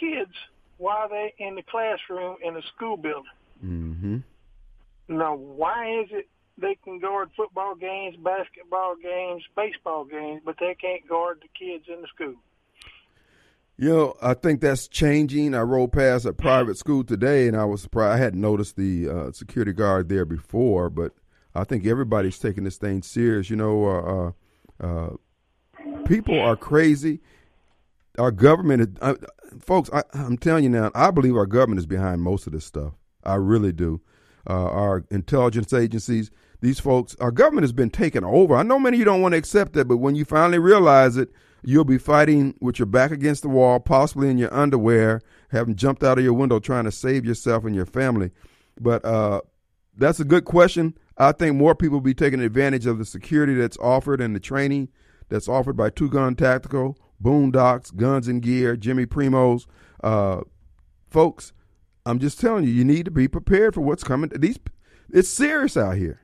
[0.00, 0.32] kids
[0.78, 3.24] while they're in the classroom in the school building.
[3.64, 4.18] Mm-hmm.
[5.08, 10.74] Now, why is it they can guard football games, basketball games, baseball games, but they
[10.80, 12.34] can't guard the kids in the school?
[13.76, 15.52] You know, I think that's changing.
[15.54, 18.14] I rode past a private school today, and I was surprised.
[18.14, 21.12] I hadn't noticed the uh, security guard there before, but
[21.56, 23.50] I think everybody's taking this thing serious.
[23.50, 24.32] You know,
[24.80, 27.20] uh, uh, uh, people are crazy.
[28.18, 29.14] Our government, uh,
[29.60, 32.64] folks, I, I'm telling you now, I believe our government is behind most of this
[32.64, 32.92] stuff.
[33.24, 34.00] I really do.
[34.48, 38.54] Uh, our intelligence agencies, these folks, our government has been taken over.
[38.54, 41.16] I know many of you don't want to accept that, but when you finally realize
[41.16, 41.30] it,
[41.64, 46.04] you'll be fighting with your back against the wall, possibly in your underwear, having jumped
[46.04, 48.30] out of your window trying to save yourself and your family.
[48.78, 49.40] But uh,
[49.96, 50.96] that's a good question.
[51.16, 54.40] I think more people will be taking advantage of the security that's offered and the
[54.40, 54.90] training
[55.28, 59.66] that's offered by Two Gun Tactical, Boondocks, Guns and Gear, Jimmy Primos.
[60.02, 60.42] Uh,
[61.08, 61.52] folks,
[62.06, 64.30] I'm just telling you, you need to be prepared for what's coming.
[64.34, 64.58] These,
[65.10, 66.20] it's serious out here.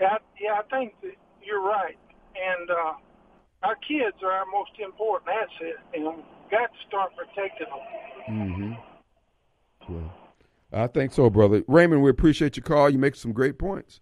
[0.00, 1.96] Yeah, I, yeah, I think that you're right,
[2.36, 2.92] and uh,
[3.62, 8.76] our kids are our most important asset, and we've got to start protecting them.
[9.88, 9.94] Mm-hmm.
[9.94, 10.12] Well,
[10.72, 11.62] I think so, brother.
[11.66, 12.90] Raymond, we appreciate your call.
[12.90, 14.00] You make some great points.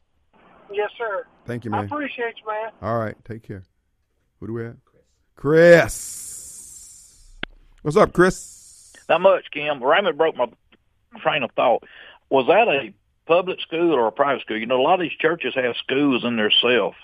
[0.72, 1.26] Yes, sir.
[1.46, 1.84] Thank you, I man.
[1.84, 2.72] appreciate you, man.
[2.82, 3.64] All right, take care.
[4.44, 4.76] Who do we have?
[5.36, 7.18] Chris.
[7.80, 8.92] What's up, Chris?
[9.08, 9.82] Not much, Kim.
[9.82, 10.48] Raymond broke my
[11.22, 11.82] train of thought.
[12.28, 12.92] Was that a
[13.26, 14.58] public school or a private school?
[14.58, 16.98] You know, a lot of these churches have schools in themselves,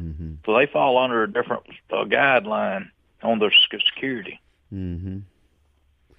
[0.00, 0.34] Mm-hmm.
[0.44, 2.88] so they fall under a different uh, guideline
[3.22, 4.40] on their sec- security.
[4.74, 5.18] Mm-hmm.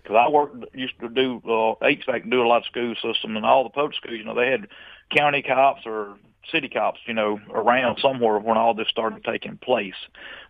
[0.04, 3.36] because I worked used to do uh, HVAC and do a lot of school system
[3.36, 4.16] and all the public schools.
[4.18, 4.68] You know, they had
[5.14, 6.16] county cops or
[6.52, 9.96] city cops, you know, around somewhere when all this started taking place.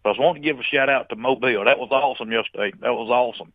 [0.04, 1.65] But I was wanting to give a shout out to Mobile.
[1.65, 2.71] That was awesome yesterday.
[2.82, 3.51] That was awesome.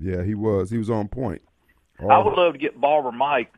[0.00, 0.70] Yeah, he was.
[0.70, 1.42] He was on point.
[2.00, 3.52] I would love to get Barber Mike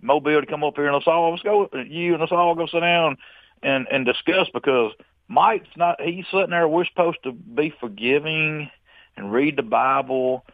[0.00, 2.66] Mobile to come up here and let's all let's go you and us all go
[2.66, 3.16] sit down
[3.62, 4.92] and and discuss because
[5.26, 8.70] Mike's not he's sitting there we're supposed to be forgiving
[9.16, 10.44] and read the Bible.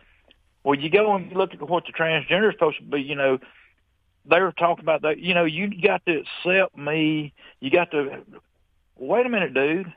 [0.65, 3.15] Well you go and you look at what the transgender is supposed to be, you
[3.15, 3.39] know,
[4.29, 7.33] they were talking about that, you know, you got to accept me.
[7.61, 8.23] You got to
[8.97, 9.93] wait a minute, dude.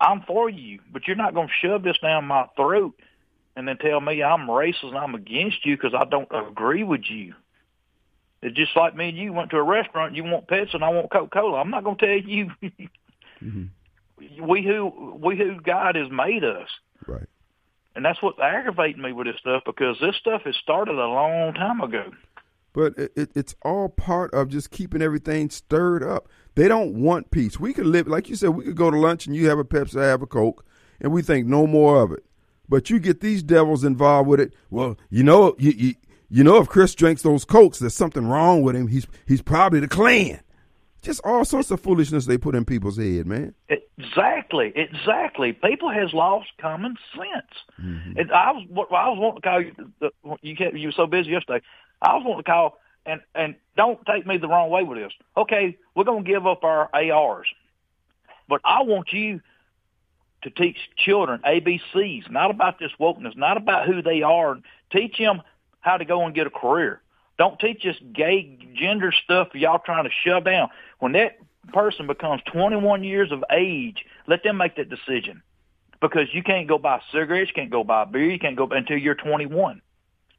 [0.00, 2.94] I'm for you, but you're not going to shove this down my throat
[3.54, 7.02] and then tell me I'm racist and I'm against you because I don't agree with
[7.08, 7.34] you.
[8.42, 10.16] It's just like me and you went to a restaurant.
[10.16, 11.60] You want Pepsi and I want Coca Cola.
[11.60, 12.50] I'm not going to tell you.
[13.44, 14.44] Mm-hmm.
[14.46, 16.68] We who we who God has made us,
[17.08, 17.26] Right.
[17.96, 21.52] and that's what's aggravating me with this stuff because this stuff has started a long
[21.54, 22.12] time ago.
[22.72, 26.28] But it, it, it's all part of just keeping everything stirred up.
[26.54, 27.60] They don't want peace.
[27.60, 29.64] We could live, like you said, we could go to lunch and you have a
[29.64, 30.64] Pepsi, I have a Coke,
[31.00, 32.24] and we think no more of it.
[32.68, 34.54] But you get these devils involved with it.
[34.70, 35.94] Well, you know, you, you,
[36.30, 38.86] you know, if Chris drinks those Cokes, there's something wrong with him.
[38.86, 40.40] He's he's probably the Klan.
[41.02, 43.54] Just all sorts of foolishness they put in people's head, man.
[43.68, 45.52] Exactly, exactly.
[45.52, 47.52] People has lost common sense.
[47.80, 48.18] Mm-hmm.
[48.18, 50.38] And I was, I was wanting to call you.
[50.42, 51.60] You kept, you were so busy yesterday.
[52.00, 55.12] I was wanting to call, and and don't take me the wrong way with this.
[55.36, 57.48] Okay, we're going to give up our ARs,
[58.48, 59.40] but I want you
[60.42, 64.56] to teach children ABCs, not about this wokeness, not about who they are.
[64.92, 65.42] Teach them
[65.80, 67.01] how to go and get a career.
[67.38, 70.68] Don't teach us gay gender stuff y'all trying to shove down.
[70.98, 71.38] When that
[71.72, 75.42] person becomes 21 years of age, let them make that decision.
[76.00, 78.98] Because you can't go buy cigarettes, you can't go buy beer, you can't go until
[78.98, 79.80] you're 21.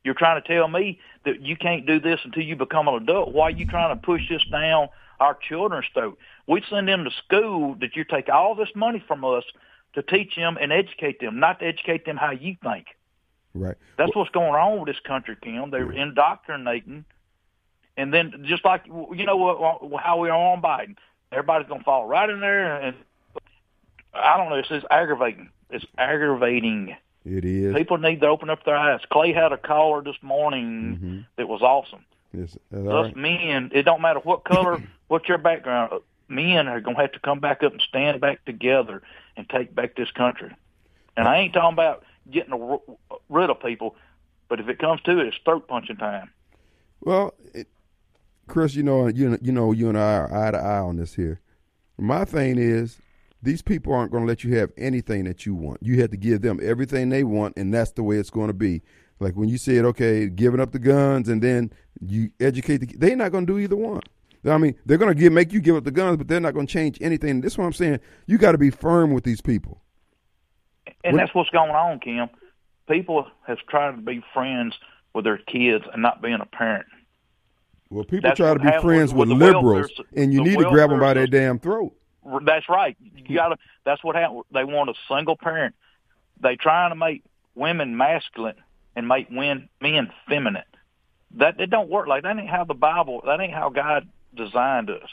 [0.04, 3.32] You're trying to tell me that you can't do this until you become an adult.
[3.32, 6.18] Why are you trying to push this down our children's throat?
[6.48, 9.46] We send them to school that you take all this money from us
[9.96, 12.88] to teach them and educate them, not to educate them how you think.
[13.54, 13.76] Right.
[13.98, 15.70] That's what's going on with this country, Kim.
[15.70, 17.06] They're indoctrinating,
[17.96, 20.96] and then just like you know how we are on Biden,
[21.32, 22.96] everybody's going to fall right in there, and
[24.14, 24.56] I don't know.
[24.56, 25.50] It's just aggravating.
[25.70, 26.96] It's aggravating.
[27.26, 27.76] It is.
[27.76, 29.02] People need to open up their eyes.
[29.12, 31.20] Clay had a caller this morning mm-hmm.
[31.38, 32.04] that was awesome.
[32.34, 32.58] Yes.
[32.74, 33.16] Us right.
[33.16, 35.94] men, it don't matter what color, what your background.
[35.94, 39.04] Uh, men are going to have to come back up and stand back together
[39.38, 40.52] and take back this country.
[41.16, 42.80] And I ain't talking about getting
[43.30, 43.96] rid of people,
[44.50, 46.30] but if it comes to it, it's throat punching time.
[47.02, 47.68] Well, it,
[48.48, 51.16] Chris, you know, you you know, you and I are eye to eye on this
[51.16, 51.42] here.
[51.98, 53.00] My thing is,
[53.42, 55.80] these people aren't going to let you have anything that you want.
[55.82, 58.54] You have to give them everything they want, and that's the way it's going to
[58.54, 58.82] be.
[59.20, 63.16] Like when you said, okay, giving up the guns, and then you educate the, they're
[63.16, 64.02] not going to do either one.
[64.46, 66.68] I mean, they're going to make you give up the guns, but they're not going
[66.68, 67.42] to change anything.
[67.42, 68.00] This is what I'm saying.
[68.28, 69.83] You got to be firm with these people.
[71.04, 72.30] And What- that's what's going on, Kim.
[72.88, 74.78] People have tried to be friends
[75.14, 76.86] with their kids and not being a parent.
[77.90, 80.70] Well, people That's try to be friends with- with, liberals, welfare and you need to
[80.70, 81.94] grab them by their damn throat.
[82.42, 82.98] That's right.
[83.00, 83.58] You got to.
[83.84, 84.44] That's what happened.
[84.52, 85.76] They want a single parent.
[86.40, 88.56] They trying to make women masculine
[88.96, 90.64] and make men men feminine.
[91.32, 92.38] That it don't work like that.
[92.38, 93.22] Ain't how the Bible.
[93.26, 95.10] That ain't how God designed us.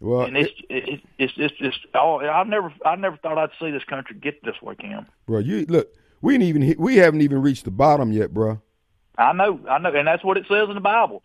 [0.00, 1.80] Well, And it's it, it's it's just.
[1.94, 5.06] Oh, I never I never thought I'd see this country get this way, Cam.
[5.26, 5.92] bro, you look.
[6.20, 8.60] We ain't even we haven't even reached the bottom yet, bro.
[9.16, 11.22] I know, I know, and that's what it says in the Bible.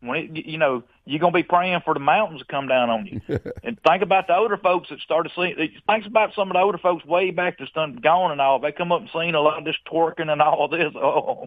[0.00, 3.06] When it, you know, you're gonna be praying for the mountains to come down on
[3.06, 3.20] you,
[3.64, 5.56] and think about the older folks that started seeing.
[5.56, 8.60] Think about some of the older folks way back that's done gone and all.
[8.60, 10.92] They come up and seen a lot of this twerking and all this.
[10.98, 11.46] Oh,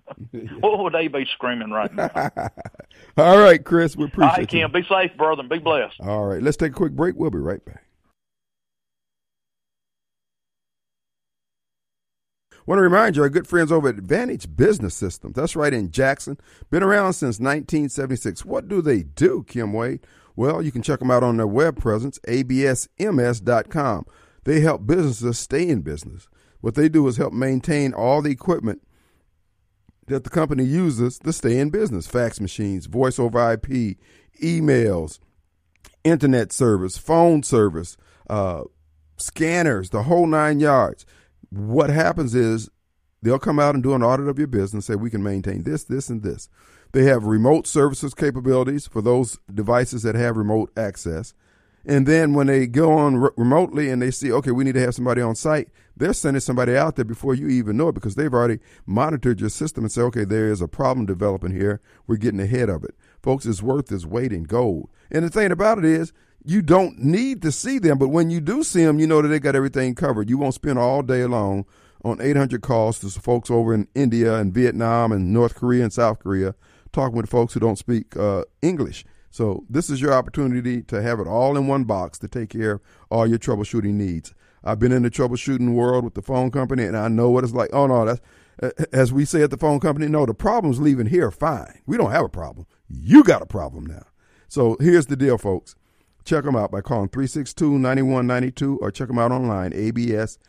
[0.60, 2.10] what would they be screaming right now?
[3.18, 4.60] All right, Chris, we all appreciate right, you.
[4.62, 6.00] Kim, be safe, brother, and be blessed.
[6.00, 7.16] All right, let's take a quick break.
[7.16, 7.84] We'll be right back.
[12.72, 15.36] Want to remind you, our good friends over at Advantage Business Systems.
[15.36, 16.38] That's right in Jackson.
[16.70, 18.46] Been around since 1976.
[18.46, 20.00] What do they do, Kim Wade?
[20.38, 24.06] Well, you can check them out on their web presence, absms.com.
[24.46, 26.30] They help businesses stay in business.
[26.62, 28.82] What they do is help maintain all the equipment
[30.08, 33.98] that the company uses to stay in business fax machines, voice over IP,
[34.42, 35.20] emails,
[36.06, 37.98] internet service, phone service,
[38.30, 38.64] uh,
[39.18, 41.06] scanners, the whole nine yards.
[41.52, 42.70] What happens is
[43.22, 45.84] they'll come out and do an audit of your business, say we can maintain this,
[45.84, 46.50] this, and this.
[46.94, 51.34] They have remote services capabilities for those devices that have remote access.
[51.86, 54.82] And then when they go on re- remotely and they see, okay, we need to
[54.82, 58.16] have somebody on site, they're sending somebody out there before you even know it because
[58.16, 61.82] they've already monitored your system and say, okay, there is a problem developing here.
[62.08, 62.96] We're getting ahead of it.
[63.22, 64.90] Folks, it's worth its weight in gold.
[65.10, 66.14] And the thing about it is,
[66.44, 69.28] you don't need to see them, but when you do see them, you know that
[69.28, 70.30] they got everything covered.
[70.30, 71.66] You won't spend all day long
[72.04, 76.20] on 800 calls to folks over in India and Vietnam and North Korea and South
[76.20, 76.56] Korea
[76.92, 79.06] talking with folks who don't speak uh, English.
[79.30, 82.74] So this is your opportunity to have it all in one box to take care
[82.74, 84.34] of all your troubleshooting needs.
[84.64, 87.54] I've been in the troubleshooting world with the phone company, and I know what it's
[87.54, 87.70] like.
[87.74, 88.22] Oh no, that's
[88.94, 90.08] as we say at the phone company.
[90.08, 91.32] No, the problem's leaving here.
[91.32, 92.68] Fine, we don't have a problem.
[92.90, 94.06] You got a problem now.
[94.50, 95.76] So here's the deal, folks.
[96.24, 100.42] Check them out by calling 362 9192 or check them out online, absms.com.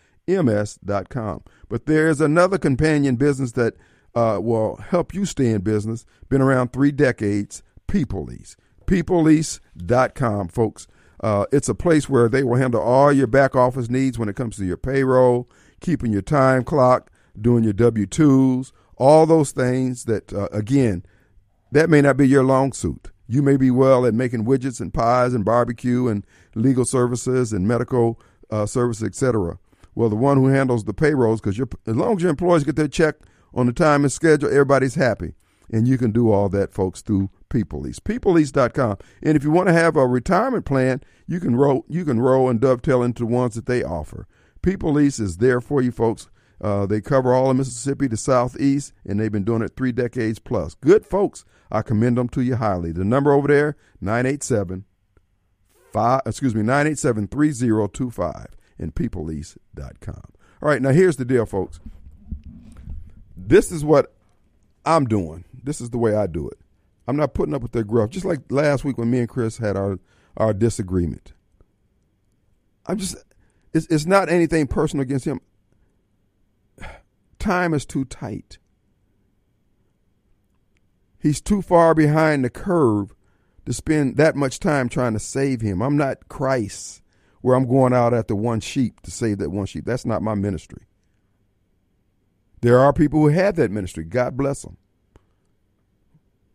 [1.68, 3.74] But there's another companion business that
[4.14, 6.04] uh, will help you stay in business.
[6.28, 8.56] Been around three decades, People Lease.
[8.86, 10.86] PeopleLease.com, folks.
[11.20, 14.36] Uh, it's a place where they will handle all your back office needs when it
[14.36, 15.48] comes to your payroll,
[15.80, 17.10] keeping your time clock,
[17.40, 21.04] doing your W 2s, all those things that, uh, again,
[21.70, 23.11] that may not be your long suit.
[23.32, 27.66] You may be well at making widgets and pies and barbecue and legal services and
[27.66, 28.20] medical
[28.50, 29.58] uh, services, etc.
[29.94, 32.88] Well, the one who handles the payrolls, because as long as your employees get their
[32.88, 33.14] check
[33.54, 35.32] on the time and schedule, everybody's happy.
[35.70, 38.00] And you can do all that, folks, through PeopleLease.
[38.00, 38.98] PeopleLease.com.
[39.22, 42.50] And if you want to have a retirement plan, you can roll you can roll
[42.50, 44.26] and dovetail into the ones that they offer.
[44.62, 46.28] PeopleLease is there for you, folks.
[46.60, 50.38] Uh, they cover all of Mississippi, the southeast, and they've been doing it three decades
[50.38, 50.74] plus.
[50.74, 51.46] Good folks.
[51.72, 52.92] I commend them to you highly.
[52.92, 54.84] The number over there, 987
[55.92, 58.46] five, excuse me, 987 3025
[58.78, 60.22] and peoplelease.com.
[60.62, 61.80] All right, now here's the deal, folks.
[63.36, 64.14] This is what
[64.84, 65.44] I'm doing.
[65.62, 66.58] This is the way I do it.
[67.06, 68.10] I'm not putting up with their gruff.
[68.10, 69.98] Just like last week when me and Chris had our
[70.36, 71.32] our disagreement.
[72.86, 73.16] I'm just
[73.72, 75.40] it's it's not anything personal against him.
[77.38, 78.58] Time is too tight.
[81.22, 83.14] He's too far behind the curve
[83.64, 85.80] to spend that much time trying to save him.
[85.80, 87.00] I'm not Christ
[87.42, 89.84] where I'm going out after one sheep to save that one sheep.
[89.84, 90.86] That's not my ministry.
[92.60, 94.02] There are people who have that ministry.
[94.02, 94.76] God bless them.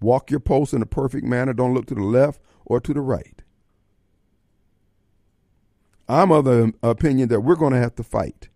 [0.02, 1.54] Walk your post in a perfect manner.
[1.54, 3.42] Don't look to the left or to the right.
[6.10, 8.50] I'm of the opinion that we're going to have to fight.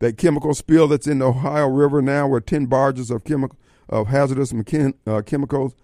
[0.00, 3.58] That chemical spill that's in the Ohio River now, where 10 barges of, chemical,
[3.90, 4.54] of hazardous
[5.06, 5.74] uh, chemicals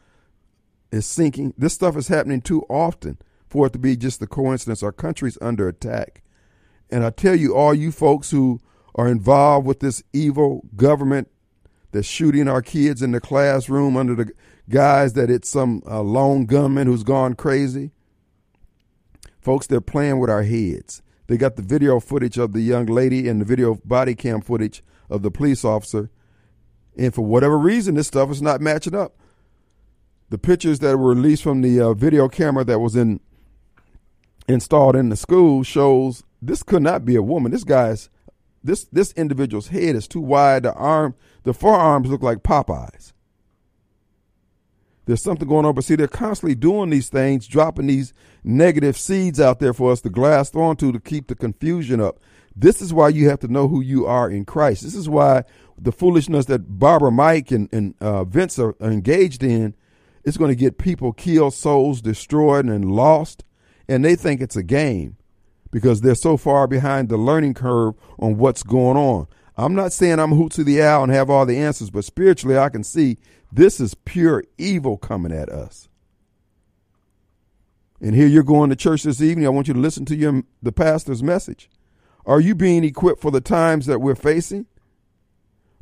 [0.90, 1.52] is sinking.
[1.58, 4.82] This stuff is happening too often for it to be just a coincidence.
[4.82, 6.22] Our country's under attack.
[6.88, 8.60] And I tell you, all you folks who
[8.94, 11.28] are involved with this evil government
[11.92, 14.32] that's shooting our kids in the classroom under the
[14.68, 17.90] guise that it's some uh, lone gunman who's gone crazy.
[19.40, 21.02] Folks, they're playing with our heads.
[21.26, 24.82] They got the video footage of the young lady and the video body cam footage
[25.10, 26.10] of the police officer.
[26.96, 29.16] And for whatever reason, this stuff is not matching up.
[30.30, 33.20] The pictures that were released from the uh, video camera that was in
[34.48, 37.52] installed in the school shows this could not be a woman.
[37.52, 38.08] This guy's
[38.62, 40.64] this this individual's head is too wide.
[40.64, 43.12] The arm, the forearms look like Popeyes.
[45.04, 49.40] There's something going on, but see, they're constantly doing these things, dropping these negative seeds
[49.40, 52.18] out there for us to grasp onto to keep the confusion up.
[52.56, 54.82] This is why you have to know who you are in Christ.
[54.82, 55.44] This is why
[55.78, 59.74] the foolishness that Barbara Mike and, and uh, Vince are engaged in
[60.24, 63.44] is going to get people killed, souls destroyed, and lost.
[63.88, 65.16] And they think it's a game
[65.70, 69.26] because they're so far behind the learning curve on what's going on.
[69.56, 72.58] I'm not saying I'm hoot to the owl and have all the answers, but spiritually
[72.58, 73.18] I can see
[73.52, 75.88] this is pure evil coming at us.
[78.00, 79.46] And here you're going to church this evening.
[79.46, 81.70] I want you to listen to your, the pastor's message.
[82.26, 84.66] Are you being equipped for the times that we're facing?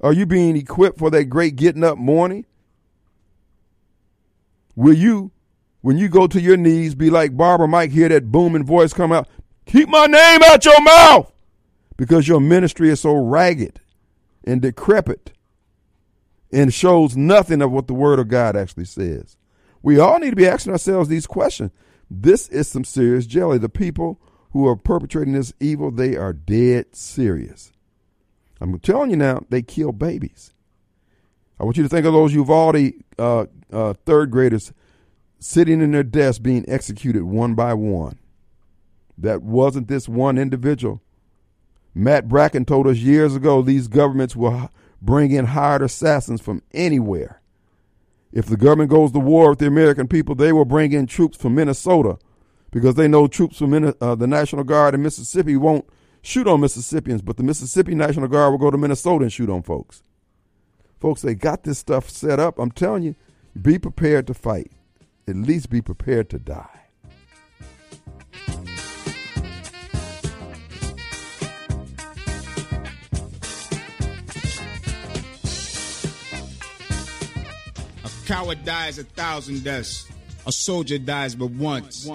[0.05, 2.45] Are you being equipped for that great getting up morning?
[4.77, 5.33] Will you,
[5.81, 9.13] when you go to your knees, be like Barbara Mike, hear that booming voice come
[9.13, 9.27] out?
[9.65, 11.33] Keep my name out your mouth
[11.97, 13.81] because your ministry is so ragged
[14.47, 15.33] and decrepit
[16.53, 19.39] and shows nothing of what the Word of God actually says.
[19.81, 21.71] We all need to be asking ourselves these questions.
[22.11, 23.57] This is some serious jelly.
[23.57, 27.73] The people who are perpetrating this evil, they are dead serious.
[28.61, 30.53] I'm telling you now, they kill babies.
[31.59, 34.73] I want you to think of those Uvalde uh, uh, third graders
[35.39, 38.19] sitting in their desks being executed one by one
[39.19, 41.01] that wasn't this one individual.
[41.95, 47.41] Matt Bracken told us years ago these governments will bring in hired assassins from anywhere.
[48.33, 51.37] If the government goes to war with the American people, they will bring in troops
[51.37, 52.19] from Minnesota
[52.73, 55.85] because they know troops from uh, the National Guard in Mississippi won't
[56.25, 59.63] shoot on Mississippians, but the Mississippi National Guard will go to Minnesota and shoot on
[59.63, 60.03] folks.
[61.01, 62.59] Folks, they got this stuff set up.
[62.59, 63.15] I'm telling you,
[63.61, 64.73] be prepared to fight.
[65.29, 66.81] At least be prepared to die.
[78.05, 80.11] A coward dies a thousand deaths.
[80.47, 82.09] A soldier dies but once.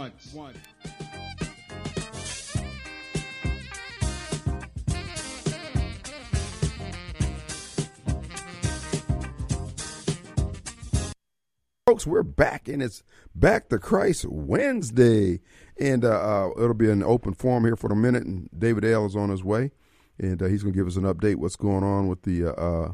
[11.99, 13.03] Folks, we're back and it's
[13.35, 15.41] Back to Christ Wednesday.
[15.77, 18.23] And uh, uh, it'll be an open forum here for a minute.
[18.23, 19.05] And David L.
[19.05, 19.71] is on his way.
[20.17, 22.51] And uh, he's going to give us an update what's going on with the uh,
[22.51, 22.93] uh,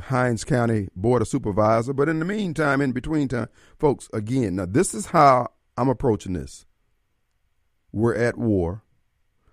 [0.00, 1.92] Hinds County Board of Supervisor.
[1.92, 3.46] But in the meantime, in between time,
[3.78, 6.66] folks, again, now this is how I'm approaching this.
[7.92, 8.82] We're at war.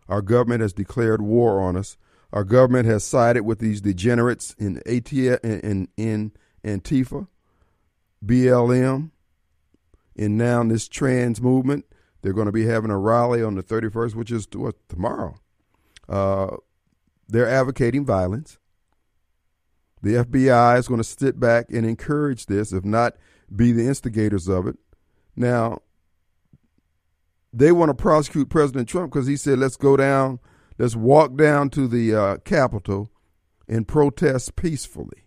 [0.10, 1.96] Our government has declared war on us.
[2.34, 6.32] Our government has sided with these degenerates in ATF in, in, in
[6.64, 7.28] Antifa,
[8.26, 9.12] BLM,
[10.18, 11.86] and now this trans movement.
[12.22, 15.36] They're going to be having a rally on the 31st, which is what, tomorrow.
[16.08, 16.58] Uh,
[17.28, 18.60] they're advocating violence.
[20.04, 23.16] The FBI is going to sit back and encourage this, if not
[23.56, 24.78] be the instigators of it.
[25.36, 25.80] Now,
[27.54, 30.40] they want to prosecute President Trump because he said, let's go down,
[30.78, 33.12] let's walk down to the uh, Capitol
[33.68, 35.26] and protest peacefully.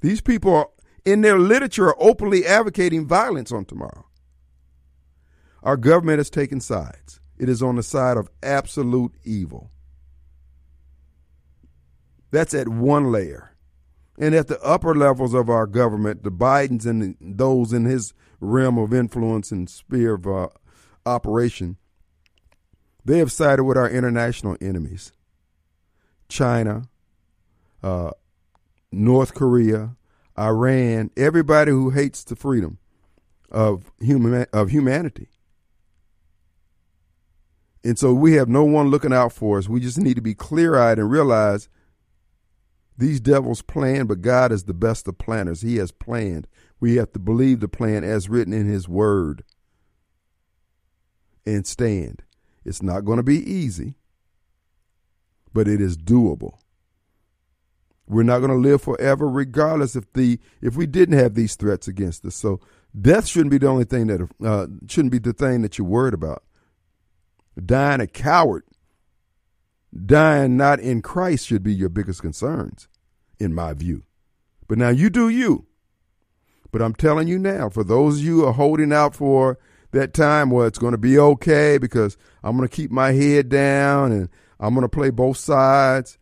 [0.00, 0.68] These people are,
[1.06, 4.06] in their literature, are openly advocating violence on tomorrow.
[5.62, 7.20] Our government has taken sides.
[7.38, 9.70] It is on the side of absolute evil.
[12.30, 13.52] That's at one layer.
[14.18, 18.78] And at the upper levels of our government, the Bidens and those in his realm
[18.78, 20.48] of influence and sphere of uh,
[21.04, 21.76] operation,
[23.04, 25.12] they have sided with our international enemies
[26.28, 26.88] China,
[27.82, 28.10] uh,
[28.90, 29.94] North Korea,
[30.38, 32.78] Iran, everybody who hates the freedom
[33.50, 35.28] of human of humanity.
[37.84, 39.68] And so we have no one looking out for us.
[39.68, 41.68] We just need to be clear eyed and realize
[42.98, 45.60] these devils plan, but God is the best of planners.
[45.60, 46.48] He has planned.
[46.80, 49.44] We have to believe the plan as written in His Word
[51.46, 52.22] and stand.
[52.64, 53.94] It's not going to be easy,
[55.52, 56.58] but it is doable.
[58.08, 61.88] We're not going to live forever, regardless if the if we didn't have these threats
[61.88, 62.36] against us.
[62.36, 62.60] So
[62.98, 66.14] death shouldn't be the only thing that uh, shouldn't be the thing that you're worried
[66.14, 66.44] about.
[67.64, 68.62] Dying a coward
[70.04, 72.88] dying not in Christ should be your biggest concerns,
[73.38, 74.02] in my view.
[74.68, 75.66] But now you do you.
[76.72, 79.58] But I'm telling you now, for those of you who are holding out for
[79.92, 83.48] that time where it's going to be okay because I'm going to keep my head
[83.48, 84.28] down and
[84.60, 86.18] I'm going to play both sides.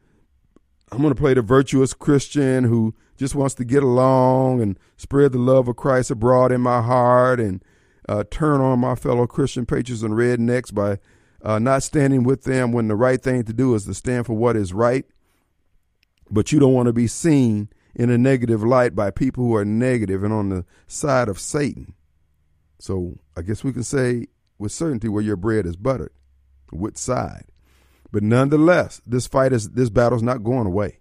[0.93, 5.33] I'm going to play the virtuous Christian who just wants to get along and spread
[5.33, 7.65] the love of Christ abroad in my heart and
[8.09, 10.99] uh, turn on my fellow Christian patriots and rednecks by
[11.43, 14.35] uh, not standing with them when the right thing to do is to stand for
[14.35, 15.05] what is right.
[16.31, 19.65] But you don't want to be seen in a negative light by people who are
[19.65, 21.95] negative and on the side of Satan.
[22.79, 24.27] So I guess we can say
[24.59, 26.13] with certainty where your bread is buttered,
[26.73, 27.45] which side.
[28.15, 31.01] But nonetheless, this fight is this battle's not going away.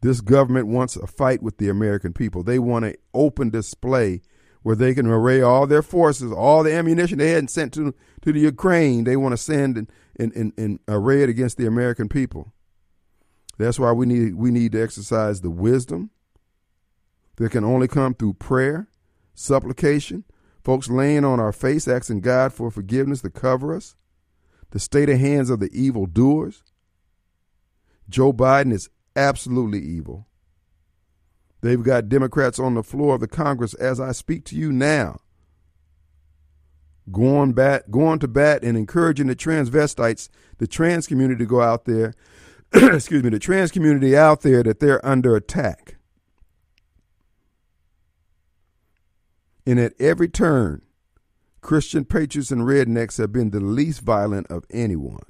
[0.00, 2.42] This government wants a fight with the American people.
[2.42, 4.22] They want an open display
[4.62, 8.32] where they can array all their forces, all the ammunition they hadn't sent to to
[8.32, 9.04] the Ukraine.
[9.04, 12.52] They want to send and, and, and, and array it against the American people.
[13.58, 16.10] That's why we need we need to exercise the wisdom
[17.36, 18.88] that can only come through prayer,
[19.34, 20.24] supplication,
[20.64, 23.94] folks laying on our face, asking God for forgiveness to cover us,
[24.72, 26.64] the state of hands of the evil doers.
[28.08, 30.26] Joe Biden is absolutely evil.
[31.60, 35.20] They've got Democrats on the floor of the Congress as I speak to you now,
[37.12, 41.84] going bat, going to bat, and encouraging the transvestites, the trans community, to go out
[41.84, 42.14] there.
[42.72, 45.96] excuse me, the trans community out there that they're under attack.
[49.64, 50.82] And at every turn,
[51.62, 55.22] Christian patriots and rednecks have been the least violent of anyone.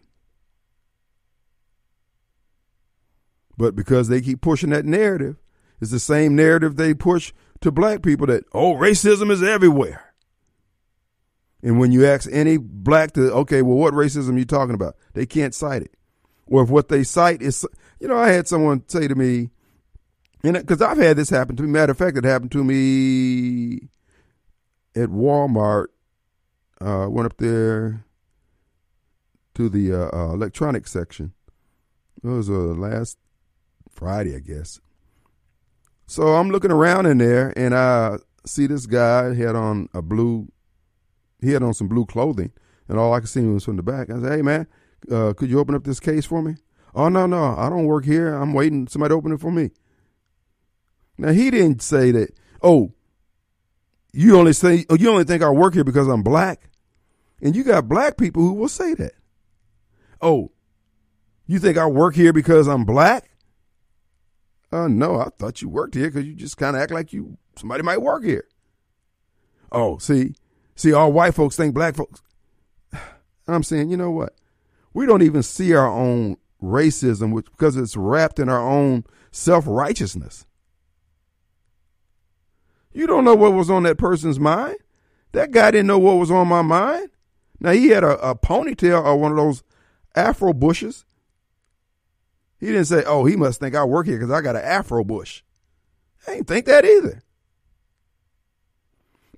[3.56, 5.36] But because they keep pushing that narrative,
[5.80, 10.14] it's the same narrative they push to black people that, oh, racism is everywhere.
[11.62, 14.96] And when you ask any black to, okay, well, what racism are you talking about?
[15.12, 15.94] They can't cite it.
[16.46, 17.64] Or if what they cite is,
[18.00, 19.50] you know, I had someone say to me,
[20.42, 21.68] because I've had this happen to me.
[21.68, 23.90] Matter of fact, it happened to me
[24.96, 25.86] at Walmart
[26.82, 28.04] Uh, went up there
[29.54, 31.32] to the uh, uh, electronic section.
[32.24, 33.18] It was uh, last
[33.90, 34.80] Friday, I guess.
[36.06, 40.50] So I'm looking around in there, and I see this guy had on a blue.
[41.40, 42.52] He had on some blue clothing,
[42.88, 44.10] and all I could see was from the back.
[44.10, 44.66] I said, "Hey, man,
[45.10, 46.56] uh, could you open up this case for me?"
[46.94, 48.34] Oh no, no, I don't work here.
[48.34, 49.70] I'm waiting somebody to open it for me.
[51.16, 52.34] Now he didn't say that.
[52.62, 52.92] Oh,
[54.12, 56.68] you only say oh, you only think I work here because I'm black,
[57.42, 59.12] and you got black people who will say that.
[60.20, 60.52] Oh,
[61.46, 63.28] you think I work here because I'm black?
[64.70, 67.36] Uh, no, I thought you worked here because you just kind of act like you
[67.56, 68.46] somebody might work here.
[69.70, 70.34] Oh, see,
[70.76, 72.22] see, all white folks think black folks.
[73.48, 74.34] I'm saying, you know what?
[74.94, 79.64] We don't even see our own racism, which because it's wrapped in our own self
[79.66, 80.46] righteousness.
[82.92, 84.76] You don't know what was on that person's mind.
[85.32, 87.08] That guy didn't know what was on my mind.
[87.62, 89.62] Now he had a, a ponytail or one of those
[90.16, 91.04] afro bushes.
[92.58, 95.04] He didn't say, "Oh, he must think I work here because I got an afro
[95.04, 95.42] bush."
[96.26, 97.22] I ain't think that either.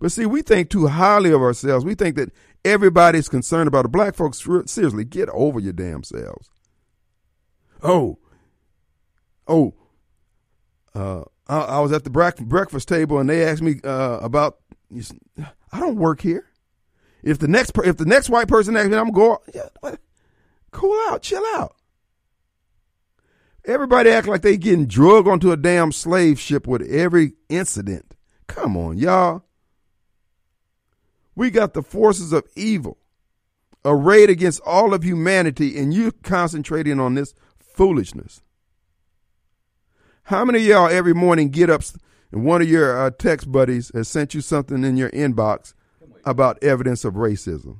[0.00, 1.84] But see, we think too highly of ourselves.
[1.84, 2.30] We think that
[2.64, 4.42] everybody's concerned about the black folks.
[4.66, 6.50] Seriously, get over your damn selves.
[7.82, 8.18] Oh,
[9.46, 9.74] oh,
[10.94, 14.60] uh, I, I was at the breakfast table and they asked me uh, about.
[15.72, 16.46] I don't work here.
[17.24, 19.38] If the next if the next white person asks me, I'm going.
[19.54, 19.94] Yeah,
[20.70, 21.74] cool out, chill out.
[23.64, 28.14] Everybody act like they getting drug onto a damn slave ship with every incident.
[28.46, 29.42] Come on, y'all.
[31.34, 32.98] We got the forces of evil
[33.86, 38.42] arrayed against all of humanity, and you concentrating on this foolishness.
[40.24, 41.82] How many of y'all every morning get up
[42.32, 45.72] and one of your uh, text buddies has sent you something in your inbox
[46.24, 47.78] about evidence of racism?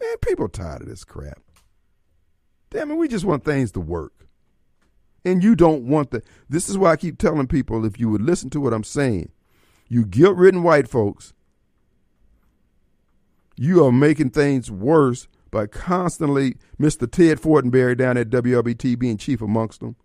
[0.00, 1.40] Man, people tired of this crap.
[2.70, 4.12] Damn it, we just want things to work.
[5.24, 6.22] And you don't want the.
[6.48, 9.30] This is why I keep telling people if you would listen to what I'm saying,
[9.88, 11.32] you guilt ridden white folks,
[13.56, 17.10] you are making things worse by constantly Mr.
[17.10, 19.96] Ted Fortenberry down at WLBT being chief amongst them,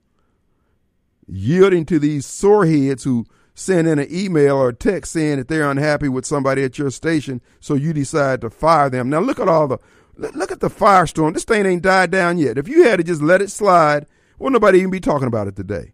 [1.28, 3.26] yielding to these soreheads who
[3.62, 6.92] send in an email or a text saying that they're unhappy with somebody at your
[6.92, 9.10] station, so you decide to fire them.
[9.10, 9.80] Now look at all the
[10.18, 11.34] look at the firestorm.
[11.34, 12.58] This thing ain't died down yet.
[12.58, 14.06] If you had to just let it slide,
[14.38, 15.94] will nobody even be talking about it today?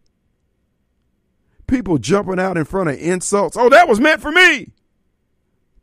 [1.68, 3.58] People jumping out in front of insults.
[3.58, 4.72] Oh, that was meant for me.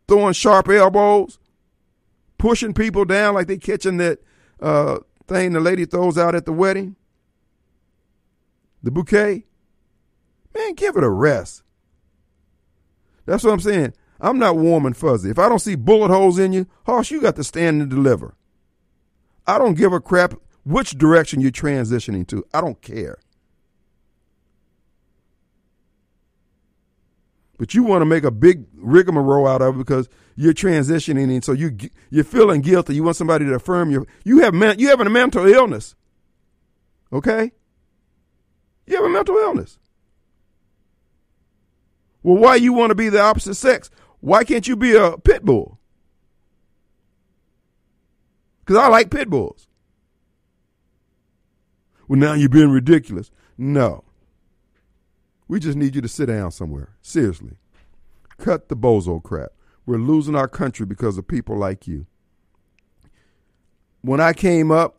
[0.09, 1.39] Throwing sharp elbows,
[2.39, 4.19] pushing people down like they catching that
[4.61, 6.97] uh, thing the lady throws out at the wedding.
[8.83, 9.47] The bouquet.
[10.55, 11.64] Man, give it a rest.
[13.27, 13.95] That's what I'm saying.
[14.21, 15.31] I'm not warm and fuzzy.
[15.31, 18.35] If I don't see bullet holes in you, Hoss, you got to stand and deliver.
[19.47, 22.45] I don't give a crap which direction you're transitioning to.
[22.55, 23.19] I don't care.
[27.59, 31.45] But you want to make a big rigmarole out of it because you're transitioning, and
[31.45, 31.77] so you
[32.11, 32.95] you're feeling guilty.
[32.95, 34.07] You want somebody to affirm you.
[34.25, 35.95] You have you have a mental illness.
[37.13, 37.53] Okay.
[38.87, 39.79] You have a mental illness.
[42.25, 43.91] Well, why you want to be the opposite sex?
[44.21, 45.79] Why can't you be a pit bull?
[48.61, 49.69] Because I like pit bulls.
[52.09, 53.31] Well, now you're being ridiculous.
[53.59, 54.05] No.
[55.49, 56.97] We just need you to sit down somewhere.
[57.03, 57.59] Seriously.
[58.39, 59.53] Cut the bozo crap.
[59.85, 62.07] We're losing our country because of people like you.
[64.01, 64.97] When I came up,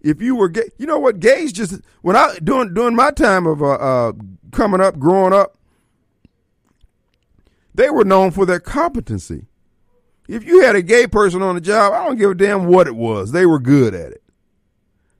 [0.00, 1.20] if you were gay, you know what?
[1.20, 4.12] Gays just when I during during my time of uh, uh,
[4.52, 5.57] coming up, growing up,
[7.78, 9.46] they were known for their competency.
[10.26, 12.88] If you had a gay person on the job, I don't give a damn what
[12.88, 13.30] it was.
[13.30, 14.22] They were good at it.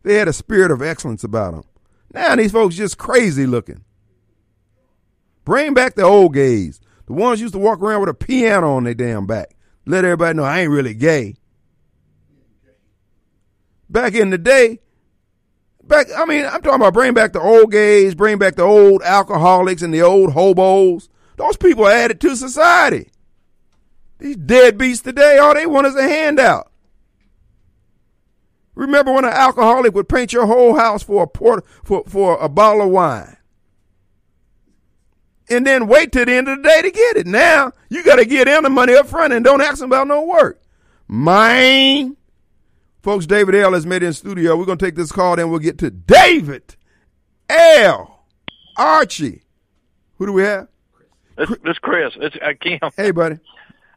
[0.02, 1.62] They had a spirit of excellence about them.
[2.12, 3.84] Now these folks just crazy looking.
[5.44, 6.80] Bring back the old gays.
[7.06, 9.54] The ones used to walk around with a piano on their damn back.
[9.86, 11.36] Let everybody know I ain't really gay.
[13.88, 14.80] Back in the day,
[15.84, 19.00] back I mean, I'm talking about bring back the old gays, bring back the old
[19.02, 21.08] alcoholics and the old hobos.
[21.38, 23.10] Those people are added to society.
[24.18, 26.70] These deadbeats today, all they want is a handout.
[28.74, 32.48] Remember when an alcoholic would paint your whole house for a port, for, for a
[32.48, 33.36] bottle of wine?
[35.48, 37.26] And then wait till the end of the day to get it.
[37.26, 40.08] Now you got to get in the money up front and don't ask them about
[40.08, 40.60] no work.
[41.06, 42.16] Mine.
[43.02, 44.56] Folks, David L has made it in studio.
[44.56, 46.76] We're going to take this call, then we'll get to David
[47.48, 48.26] L.
[48.76, 49.42] Archie.
[50.16, 50.68] Who do we have?
[51.38, 52.12] It's, it's Chris.
[52.16, 52.80] It's uh, Kim.
[52.96, 53.38] Hey, buddy.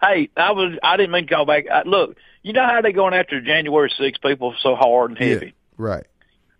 [0.01, 1.65] Hey, I was I didn't mean to call back.
[1.71, 5.45] I, look, you know how they going after January 6 people so hard and heavy.
[5.47, 6.05] Yeah, right.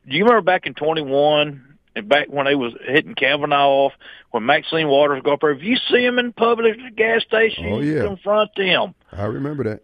[0.08, 3.94] Do you remember back in 21 and back when they was hitting Kavanaugh off,
[4.32, 5.52] when Maxine Waters go up there?
[5.52, 8.04] If you see him in public at the gas station, Oh, you yeah.
[8.06, 8.94] confront them.
[9.12, 9.84] I remember that.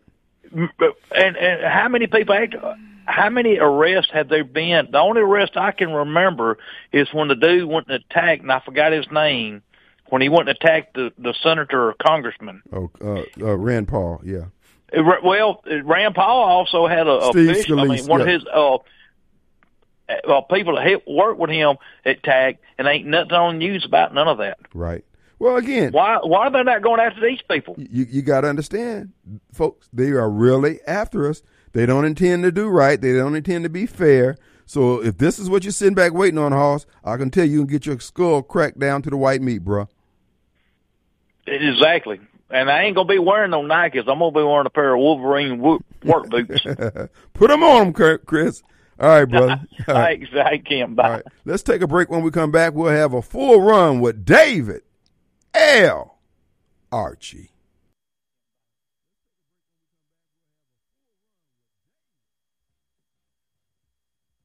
[0.56, 2.34] Uh, and and how many people?
[2.36, 2.74] act- uh,
[3.06, 4.89] How many arrests have there been?
[4.91, 6.58] The only arrest I can remember
[6.91, 9.62] is when the dude went and attacked, and I forgot his name.
[10.10, 12.62] When he went and attacked the the senator or congressman.
[12.74, 14.22] Oh, uh, uh, Rand Paul.
[14.24, 14.45] Yeah.
[14.93, 17.80] Ra- Well, Rand Paul also had a, a official.
[17.80, 18.78] I mean, one of his uh,
[20.28, 24.14] uh, people that work with him at TAG, and ain't nothing on the news about
[24.14, 24.58] none of that.
[24.74, 25.03] Right.
[25.39, 26.18] Well, again, Why?
[26.24, 27.76] Why are they not going after these people?
[27.78, 29.12] you you got to understand,
[29.53, 29.88] folks.
[29.93, 31.43] They are really after us.
[31.74, 32.99] They don't intend to do right.
[32.99, 34.38] They don't intend to be fair.
[34.66, 37.62] So if this is what you're sitting back waiting on, Hoss, I can tell you,
[37.62, 39.88] and get your skull cracked down to the white meat, bruh.
[41.48, 42.20] Exactly.
[42.50, 44.08] And I ain't gonna be wearing no Nikes.
[44.08, 45.82] I'm gonna be wearing a pair of Wolverine work
[46.30, 46.64] boots.
[47.34, 48.64] Put them on Chris.
[49.00, 49.62] All right, brother.
[49.88, 50.20] All right.
[50.20, 51.04] Thanks, I can't buy.
[51.04, 51.24] All right.
[51.45, 52.10] Let's take a break.
[52.10, 54.82] When we come back, we'll have a full run with David
[55.54, 56.18] L.
[56.91, 57.52] Archie.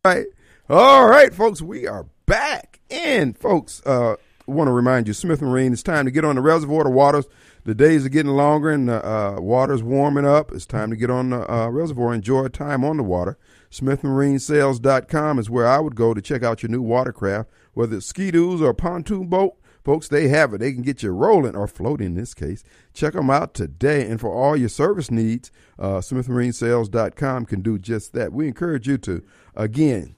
[0.04, 0.26] All right.
[0.68, 2.80] All right, folks, we are back.
[2.90, 6.42] And, folks, uh, want to remind you, Smith Marine, it's time to get on the
[6.42, 6.84] reservoir.
[6.84, 7.26] The waters,
[7.64, 10.52] the days are getting longer and the uh, water's warming up.
[10.52, 13.38] It's time to get on the uh, reservoir, enjoy time on the water.
[13.70, 18.60] SmithMarineSales.com is where I would go to check out your new watercraft, whether it's ski-doos
[18.60, 19.56] or pontoon boat.
[19.84, 20.58] Folks, they have it.
[20.58, 22.62] They can get you rolling or floating in this case.
[22.94, 24.08] Check them out today.
[24.08, 28.32] And for all your service needs, uh, SmithMarineSales.com can do just that.
[28.32, 29.24] We encourage you to,
[29.56, 30.14] again,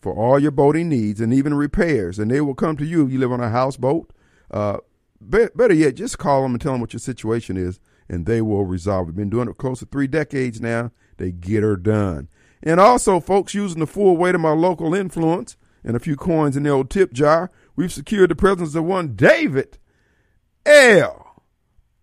[0.00, 3.12] for all your boating needs and even repairs, and they will come to you if
[3.12, 4.12] you live on a houseboat.
[4.50, 4.78] Uh,
[5.26, 8.40] be- better yet, just call them and tell them what your situation is, and they
[8.40, 9.16] will resolve it.
[9.16, 10.90] Been doing it close to three decades now.
[11.16, 12.28] They get her done.
[12.62, 16.56] And also, folks, using the full weight of my local influence and a few coins
[16.56, 19.78] in the old tip jar, we've secured the presence of one David
[20.66, 21.44] L.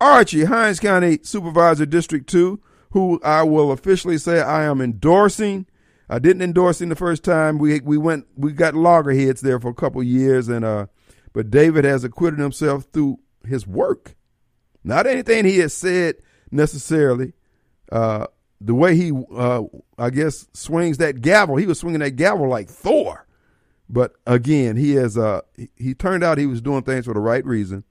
[0.00, 5.66] Archie, Hinds County Supervisor District 2, who I will officially say I am endorsing.
[6.08, 7.58] I didn't endorse him the first time.
[7.58, 10.86] We we went we got loggerheads there for a couple years and uh
[11.32, 14.14] but David has acquitted himself through his work.
[14.84, 16.16] Not anything he has said
[16.50, 17.32] necessarily.
[17.90, 18.26] Uh
[18.60, 19.62] the way he uh
[19.98, 21.56] I guess swings that gavel.
[21.56, 23.26] He was swinging that gavel like Thor.
[23.88, 25.42] But again, he has uh
[25.76, 27.84] he, turned out he was doing things for the right reason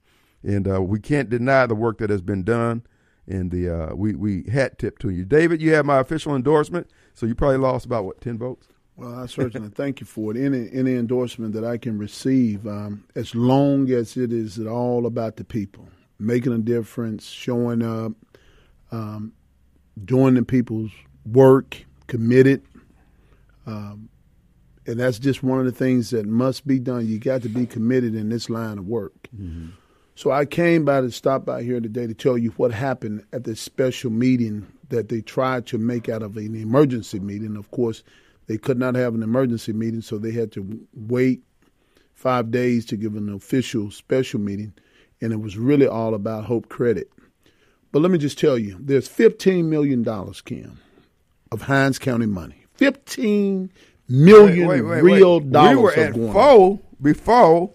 [0.46, 2.82] and uh, we can't deny the work that has been done.
[3.28, 5.60] And the uh, we we hat tip to you, David.
[5.60, 8.68] You have my official endorsement, so you probably lost about what ten votes.
[8.96, 10.40] Well, I certainly thank you for it.
[10.40, 15.36] Any any endorsement that I can receive, um, as long as it is all about
[15.36, 18.12] the people, making a difference, showing up,
[18.92, 19.32] um,
[20.04, 20.92] doing the people's
[21.24, 22.62] work, committed,
[23.66, 24.08] um,
[24.86, 27.06] and that's just one of the things that must be done.
[27.06, 29.28] You got to be committed in this line of work.
[30.16, 33.44] So I came by to stop by here today to tell you what happened at
[33.44, 37.54] this special meeting that they tried to make out of an emergency meeting.
[37.54, 38.02] Of course,
[38.46, 41.42] they could not have an emergency meeting, so they had to wait
[42.14, 44.72] five days to give an official special meeting,
[45.20, 47.10] and it was really all about Hope Credit.
[47.92, 50.02] But let me just tell you, there's $15 million,
[50.46, 50.80] Kim,
[51.52, 52.64] of Hinds County money.
[52.78, 53.68] $15
[54.08, 57.72] million real dollars We were at four before.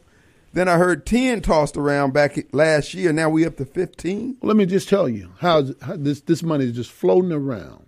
[0.54, 3.14] Then I heard ten tossed around back last year.
[3.14, 4.38] Now we up to fifteen.
[4.41, 7.88] Let me just tell you how, how this this money is just floating around.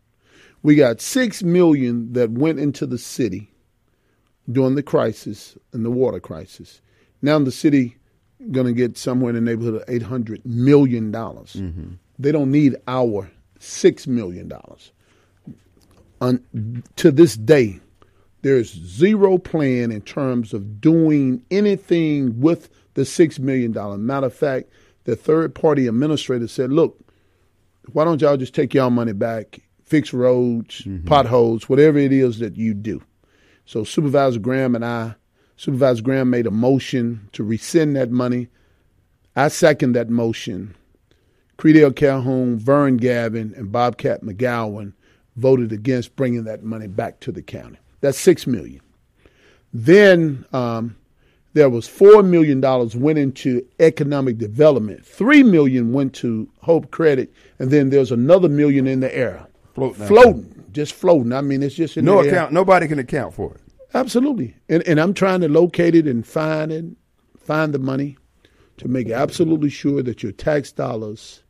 [0.61, 3.51] We got six million that went into the city
[4.49, 6.81] during the crisis and the water crisis.
[7.21, 7.97] Now the city
[8.51, 11.53] going to get somewhere in the neighborhood of eight hundred million dollars.
[11.53, 11.93] Mm-hmm.
[12.19, 14.91] They don't need our six million dollars.
[16.21, 17.81] To this day,
[18.43, 23.97] there's zero plan in terms of doing anything with the six million dollar.
[23.97, 24.69] Matter of fact,
[25.05, 26.99] the third party administrator said, "Look,
[27.93, 31.07] why don't y'all just take y'all money back, fix roads, mm-hmm.
[31.07, 33.01] potholes, whatever it is that you do."
[33.65, 35.15] So Supervisor Graham and I,
[35.55, 38.49] Supervisor Graham made a motion to rescind that money.
[39.35, 40.75] I second that motion.
[41.57, 44.93] Credell Calhoun, Vern Gavin, and Bobcat McGowan
[45.37, 47.77] voted against bringing that money back to the county.
[48.03, 48.81] That's six million.
[49.73, 50.95] Then um,
[51.53, 55.05] there was four million dollars went into economic development.
[55.05, 60.05] Three million went to Hope Credit, and then there's another million in the air, Floating
[60.05, 61.31] floating, just floating.
[61.31, 62.35] I mean, it's just in No the air.
[62.35, 62.51] account.
[62.51, 63.61] Nobody can account for it.
[63.93, 64.55] Absolutely.
[64.67, 66.85] And and I'm trying to locate it and find it,
[67.37, 68.17] find the money.
[68.77, 71.43] to make absolutely sure that your tax dollars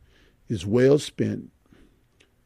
[0.48, 1.50] is well spent,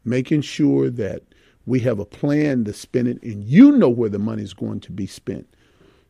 [0.03, 1.21] making sure that
[1.69, 4.79] we have a plan to spend it and you know where the money is going
[4.79, 5.47] to be spent.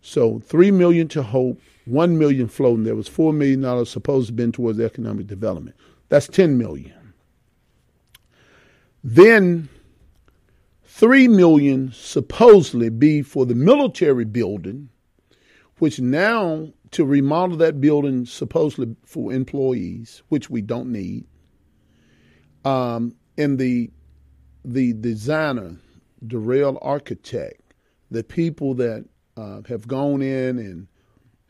[0.01, 2.85] So three million to hope, one million floating.
[2.85, 5.75] There was four million dollars supposed to have been towards economic development.
[6.07, 7.13] That's ten million.
[9.03, 9.67] Then
[10.85, 14.87] three million supposedly be for the military building,
[15.79, 21.25] which now to remodel that building supposedly for employees, which we don't need.
[22.63, 23.89] Um, and the
[24.63, 25.77] the designer,
[26.21, 27.61] the rail architect,
[28.11, 29.05] the people that
[29.37, 30.87] uh, have gone in and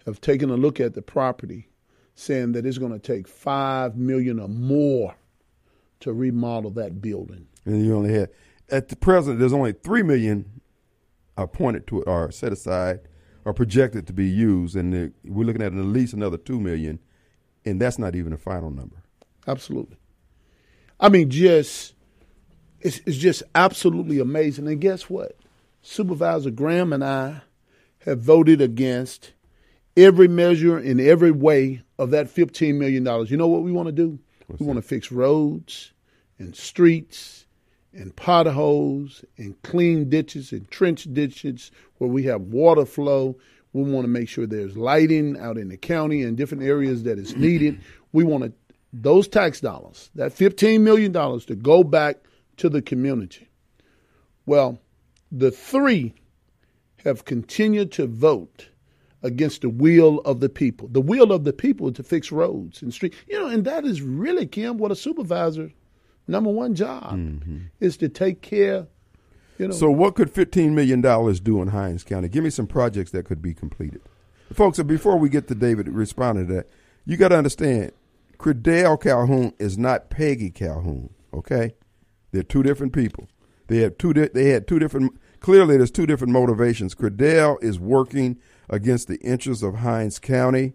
[0.06, 1.70] have taken a look at the property,
[2.16, 5.16] saying that it's going to take five million or more
[6.02, 7.48] to remodel that building.
[7.66, 8.30] And you only had
[8.72, 9.40] at the present.
[9.40, 10.62] There's only three million
[11.38, 13.02] appointed to it or set aside
[13.46, 17.00] or projected to be used, and the, we're looking at at least another two million,
[17.66, 18.98] and that's not even a final number.
[19.48, 19.98] Absolutely.
[21.00, 21.96] I mean, just
[22.82, 24.68] it's, it's just absolutely amazing.
[24.68, 25.36] And guess what?
[25.82, 27.42] Supervisor Graham and I
[28.00, 29.34] have voted against
[29.98, 33.06] every measure in every way of that $15 million.
[33.28, 34.20] You know what we want to do?
[34.48, 35.92] What's we want to fix roads
[36.38, 37.46] and streets
[37.94, 43.36] and potholes and clean ditches and trench ditches where we have water flow.
[43.74, 47.20] We want to make sure there's lighting out in the county and different areas that
[47.20, 47.80] is needed.
[48.12, 48.54] We want to,
[48.92, 52.18] those tax dollars, that $15 million to go back
[52.60, 53.50] to the community.
[54.46, 54.80] Well,
[55.32, 56.14] the three
[57.04, 58.70] have continued to vote
[59.22, 60.88] against the will of the people.
[60.88, 63.18] The will of the people to fix roads and streets.
[63.28, 65.72] You know, and that is really, Kim, what a supervisor
[66.28, 67.58] number one job mm-hmm.
[67.80, 68.88] is to take care.
[69.58, 72.30] You know, So, what could fifteen million dollars do in Hinds County?
[72.30, 74.02] Give me some projects that could be completed,
[74.54, 74.82] folks.
[74.82, 76.70] Before we get to David responding to that,
[77.06, 77.92] you got to understand,
[78.38, 81.10] Credell Calhoun is not Peggy Calhoun.
[81.34, 81.74] Okay,
[82.32, 83.28] they're two different people.
[83.68, 84.14] They have two.
[84.14, 85.20] Di- they had two different.
[85.40, 86.96] Clearly, there's two different motivations.
[86.96, 88.38] Credell is working
[88.70, 90.74] against the interests of Hinds County.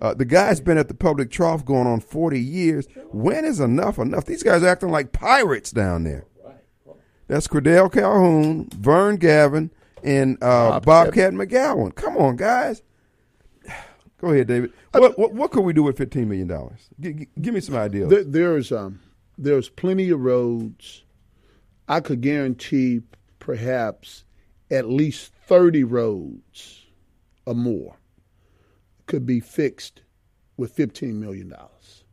[0.00, 2.86] Uh, the guy's been at the public trough going on 40 years.
[3.12, 4.26] When is enough enough?
[4.26, 6.26] These guys are acting like pirates down there.
[7.28, 9.70] That's Credell Calhoun, Vern Gavin,
[10.04, 11.94] and uh, Bobcat McGowan.
[11.94, 12.82] Come on, guys.
[14.18, 14.72] Go ahead, David.
[14.92, 16.48] What, what, what could we do with $15 million?
[17.00, 18.08] G- g- give me some ideas.
[18.08, 19.00] There, there's um,
[19.38, 21.04] there's plenty of roads.
[21.88, 23.02] I could guarantee
[23.38, 24.24] perhaps
[24.70, 26.86] at least thirty roads
[27.44, 27.96] or more
[29.06, 30.02] could be fixed
[30.56, 32.04] with fifteen million dollars.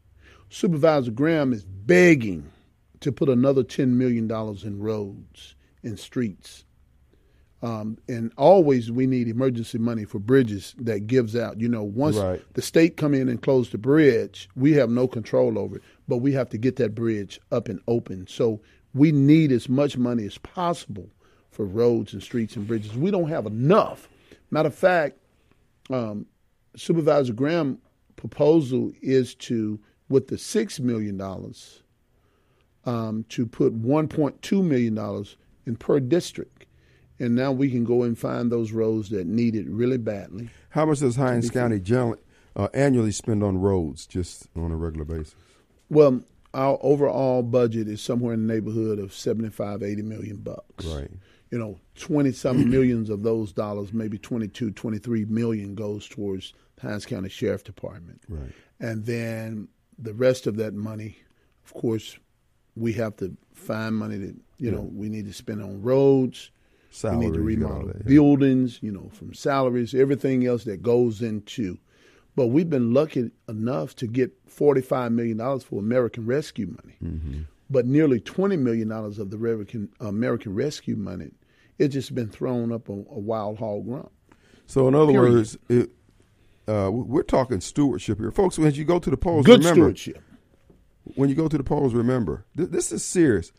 [0.50, 2.52] Supervisor Graham is begging
[3.00, 6.66] to put another ten million dollars in roads and streets.
[7.64, 11.62] Um, and always we need emergency money for bridges that gives out.
[11.62, 12.42] You know, once Right.
[12.56, 16.18] the state come in and close the bridge, we have no control over it, but
[16.18, 18.28] we have to get that bridge up and open.
[18.28, 18.62] So
[18.94, 21.10] we need as much money as possible
[21.52, 22.96] for roads and streets and bridges.
[22.96, 24.10] We don't have enough.
[24.52, 25.18] Matter of fact,
[25.90, 26.26] um,
[26.76, 27.80] Supervisor Graham
[28.16, 29.80] proposal is to,
[30.10, 31.84] with the six million dollars,
[32.86, 36.66] um, to put one point two million dollars in per district,
[37.20, 40.50] and now we can go and find those roads that need it really badly.
[40.70, 42.20] How much does Hinds County generally,
[42.56, 45.36] uh, annually spend on roads just on a regular basis?
[45.94, 46.22] Well,
[46.54, 50.86] our overall budget is somewhere in the neighborhood of 75, 80 million bucks.
[50.86, 51.10] Right.
[51.52, 56.88] You know, 20 some millions of those dollars, maybe 22, 23 million goes towards the
[56.88, 58.22] Hinds County Sheriff Department.
[58.28, 58.52] Right.
[58.80, 59.68] And then
[59.98, 61.18] the rest of that money,
[61.66, 62.18] of course,
[62.76, 66.52] we have to find money that, you know, we need to spend on roads.
[66.90, 68.08] Salaries, we need to you got all remodel yeah.
[68.08, 71.78] buildings, you know, from salaries, everything else that goes into.
[72.36, 76.96] But we've been lucky enough to get $45 million for American Rescue money.
[77.04, 77.42] Mm-hmm.
[77.70, 81.32] But nearly $20 million of the American, American Rescue money,
[81.78, 84.10] it's just been thrown up a, a wild hog run.
[84.66, 85.34] So, in other Period.
[85.34, 85.92] words, it,
[86.68, 88.32] uh, we're talking stewardship here.
[88.32, 90.24] Folks, when you go to the polls, Good remember, stewardship.
[91.16, 93.52] when you go to the polls, remember th- this is serious.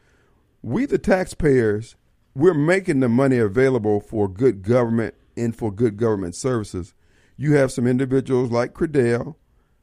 [0.63, 1.97] We, the taxpayers,
[2.35, 6.95] we're making the money available for good government and for good government services.
[7.37, 9.37] You have some individuals like Credell,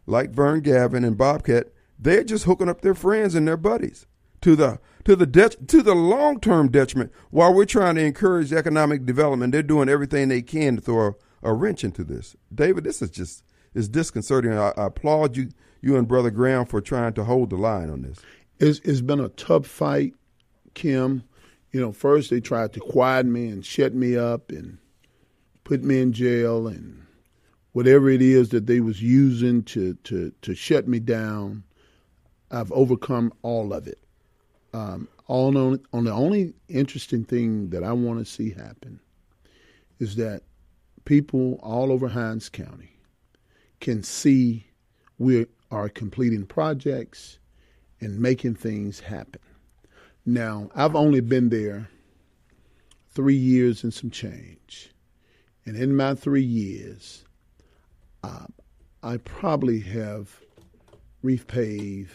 [0.05, 1.73] like Vern Gavin and Bobcat.
[1.99, 4.07] They're just hooking up their friends and their buddies
[4.41, 5.25] to the to the
[5.67, 7.11] to the long term detriment.
[7.29, 11.07] While we're trying to encourage economic development, they're doing everything they can to throw
[11.43, 12.35] a, a wrench into this.
[12.53, 13.43] David, this is just
[13.73, 14.53] is disconcerting.
[14.53, 15.49] I, I applaud you,
[15.81, 18.19] you and Brother Graham for trying to hold the line on this.
[18.59, 20.13] It's, it's been a tough fight,
[20.73, 21.23] Kim.
[21.71, 24.77] You know, first they tried to quiet me and shut me up and
[25.63, 27.00] put me in jail and
[27.73, 31.63] whatever it is that they was using to to to shut me down,
[32.49, 33.99] I've overcome all of it.
[34.73, 38.99] Um, all on, on the only interesting thing that I want to see happen
[39.99, 40.43] is that
[41.05, 42.97] people all over Hinds County
[43.79, 44.65] can see
[45.17, 47.39] we are completing projects
[47.99, 49.41] and making things happen.
[50.25, 51.89] Now, I've only been there
[53.09, 54.91] three years and some change.
[55.65, 57.23] And in my three years,
[58.23, 58.45] uh,
[59.03, 60.39] I probably have
[61.23, 62.09] repaved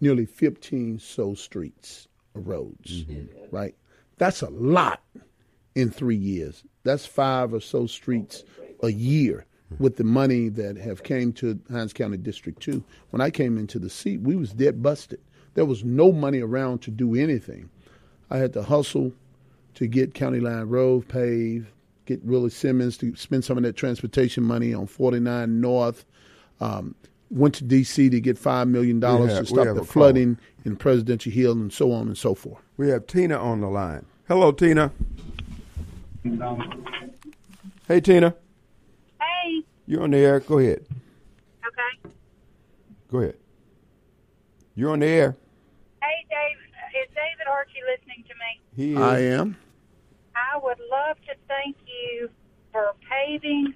[0.00, 3.04] nearly 15 so streets or roads,
[3.50, 3.74] right?
[4.18, 5.00] That's a lot
[5.74, 6.62] in three years.
[6.84, 8.44] That's five or so streets
[8.82, 9.46] a year
[9.78, 12.82] with the money that have came to Hinds County District 2.
[13.10, 15.20] When I came into the seat, we was dead busted.
[15.54, 17.70] There was no money around to do anything.
[18.30, 19.12] I had to hustle
[19.74, 21.68] to get County Line Road paved,
[22.12, 26.04] get Willie Simmons to spend some of that transportation money on 49 North.
[26.60, 26.94] Um,
[27.30, 28.10] went to D.C.
[28.10, 29.84] to get $5 million have- to stop the a call.
[29.84, 32.62] flooding in Presidential Hill and so on and so forth.
[32.76, 34.04] We have Tina on the line.
[34.28, 34.92] Hello, Tina.
[37.88, 38.34] Hey, Tina.
[39.20, 40.40] Hey, You're on the air.
[40.40, 40.84] Go ahead.
[41.66, 42.14] okay.
[43.10, 43.36] Go ahead.
[44.74, 45.36] You're on the air.
[46.00, 48.60] Hey, Dave, is David Archie listening to me?
[48.76, 48.98] He is.
[48.98, 49.56] I am.
[50.34, 52.28] I would love to thank you
[52.72, 53.74] for paving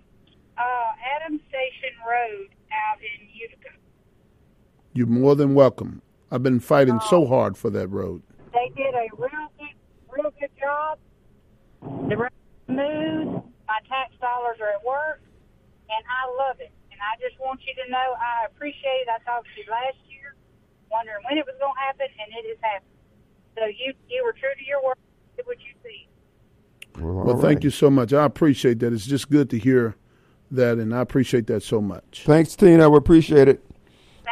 [0.57, 3.77] uh, Adams Station Road out in Utica.
[4.95, 6.03] You're more than welcome.
[6.31, 8.23] I've been fighting so hard for that road.
[8.53, 9.77] They did a real good,
[10.09, 10.99] real good job.
[12.09, 13.45] The road is smooth.
[13.69, 15.21] My tax dollars are at work,
[15.93, 16.73] and I love it.
[16.91, 19.13] And I just want you to know I appreciate it.
[19.13, 20.33] I talked to you last year,
[20.91, 22.97] wondering when it was going to happen, and it has happened.
[23.55, 24.97] So you you were true to your word.
[25.37, 26.09] Did what you see.
[26.99, 27.65] Well, Well, thank right.
[27.65, 28.13] you so much.
[28.13, 28.93] I appreciate that.
[28.93, 29.97] It's just good to hear
[30.51, 32.23] that, and I appreciate that so much.
[32.27, 32.89] Thanks, Tina.
[32.89, 33.65] We appreciate it.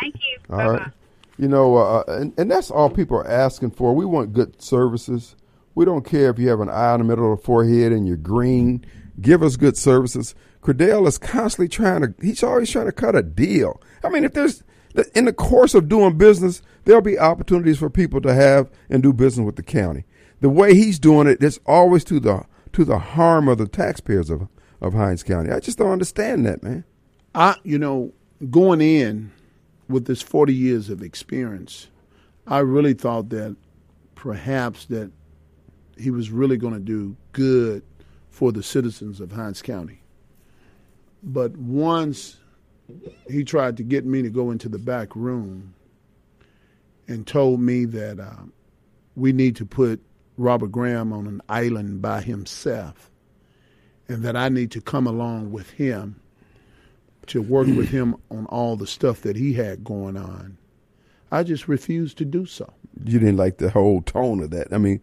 [0.00, 0.38] Thank you.
[0.50, 0.92] All Bye right.
[1.36, 3.92] You know, uh, and, and that's all people are asking for.
[3.94, 5.34] We want good services.
[5.74, 8.06] We don't care if you have an eye in the middle of the forehead and
[8.06, 8.86] you're green.
[9.20, 10.36] Give us good services.
[10.62, 13.82] Credell is constantly trying to, he's always trying to cut a deal.
[14.04, 14.62] I mean, if there's,
[15.16, 19.12] in the course of doing business, there'll be opportunities for people to have and do
[19.12, 20.04] business with the county.
[20.40, 22.44] The way he's doing it, it's always to the,
[22.74, 24.48] to the harm of the taxpayers of,
[24.80, 25.50] of Hinds County.
[25.50, 26.84] I just don't understand that, man.
[27.34, 28.12] I, you know,
[28.50, 29.32] going in
[29.88, 31.88] with this 40 years of experience,
[32.46, 33.56] I really thought that
[34.14, 35.10] perhaps that
[35.96, 37.82] he was really going to do good
[38.30, 40.02] for the citizens of Hinds County.
[41.22, 42.38] But once
[43.30, 45.74] he tried to get me to go into the back room
[47.06, 48.42] and told me that uh,
[49.14, 50.00] we need to put
[50.36, 53.10] Robert Graham on an island by himself
[54.08, 56.20] and that I need to come along with him
[57.28, 60.58] to work with him on all the stuff that he had going on.
[61.32, 62.70] I just refused to do so.
[63.04, 64.68] you didn't like the whole tone of that.
[64.72, 65.00] I mean,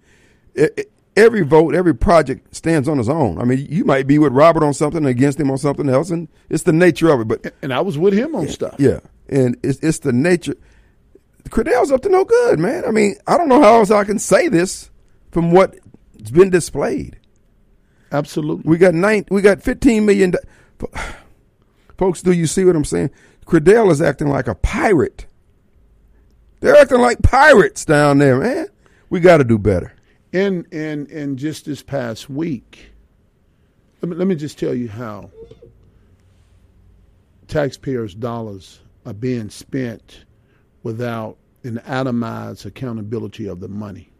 [0.55, 0.83] e- e-
[1.17, 3.39] every vote, every project stands on its own.
[3.39, 6.27] I mean, you might be with Robert on something, against him on something else, and
[6.49, 7.27] it's the nature of it.
[7.27, 8.75] But And I was with him on stuff.
[8.77, 10.55] yeah, and it's it's the nature.
[11.49, 12.83] Credell's up to no good, man.
[12.85, 14.90] I mean, I don't know how else I can say this
[15.31, 17.17] from what's been displayed.
[18.11, 18.69] Absolutely.
[18.69, 19.25] We got nine.
[19.29, 20.33] We got fifteen million.
[21.97, 23.11] Folks, do you see what I'm saying?
[23.45, 25.27] Credell is acting like a pirate.
[26.59, 28.67] They're acting like pirates down there, man.
[29.09, 29.93] We got to do better.
[30.33, 32.91] And and and just this past week,
[34.01, 35.31] let me let me just tell you how
[37.47, 40.25] taxpayers' dollars are being spent
[40.83, 44.10] without an atomized accountability of the money.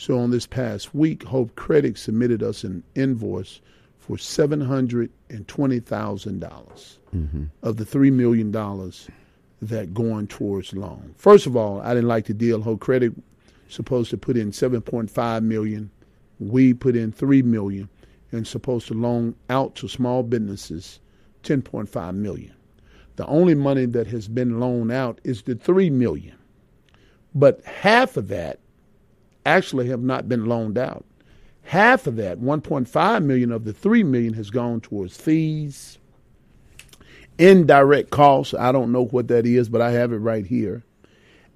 [0.00, 3.60] So on this past week, Hope Credit submitted us an invoice
[3.98, 7.44] for seven hundred and twenty thousand dollars mm-hmm.
[7.62, 9.08] of the three million dollars
[9.60, 11.14] that going towards loan.
[11.18, 12.62] First of all, I didn't like the deal.
[12.62, 13.12] Hope Credit
[13.68, 15.90] supposed to put in 7.5 million.
[16.38, 17.90] We put in 3 million
[18.32, 20.98] and supposed to loan out to small businesses
[21.42, 22.54] 10.5 million.
[23.16, 26.38] The only money that has been loaned out is the 3 million.
[27.34, 28.59] But half of that
[29.50, 31.04] actually have not been loaned out.
[31.62, 35.98] Half of that, 1.5 million of the 3 million has gone towards fees,
[37.38, 38.54] indirect costs.
[38.54, 40.82] I don't know what that is, but I have it right here.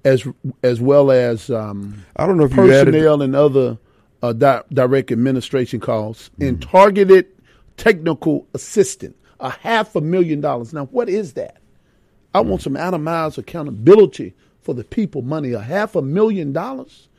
[0.03, 0.27] As
[0.63, 2.93] as well as um, I don't know if you added.
[2.93, 3.77] personnel and other
[4.21, 7.27] uh, di- direct administration costs and targeted
[7.77, 10.73] technical assistance, a half a million dollars.
[10.73, 11.57] Now, what is that?
[12.35, 17.09] I want some atomized accountability for the people money, a half a million dollars.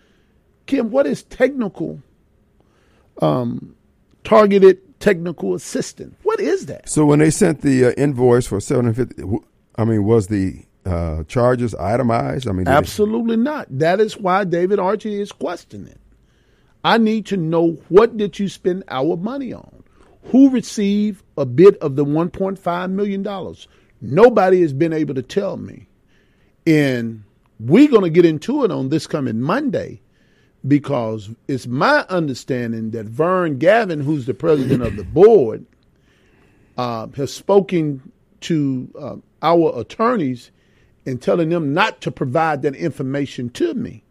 [0.66, 2.00] Kim, what is technical,
[3.22, 3.74] um,
[4.24, 6.16] targeted technical assistant?
[6.22, 6.88] What is that?
[6.88, 9.22] So when they sent the uh, invoice for seven hundred fifty,
[9.76, 12.48] I mean, was the uh, charges itemized?
[12.48, 13.66] I mean, did they- Absolutely not.
[13.70, 15.98] That is why David Archie is questioning.
[16.84, 19.82] I need to know what did you spend our money on?
[20.30, 23.66] Who received a bit of the 1.5 million dollars?
[24.00, 25.88] Nobody has been able to tell me.
[26.66, 27.24] And
[27.58, 30.00] we're going to get into it on this coming Monday
[30.66, 35.64] because it's my understanding that Vern Gavin, who's the president of the board,
[36.76, 40.50] uh, has spoken to uh, our attorneys
[41.04, 44.02] and telling them not to provide that information to me.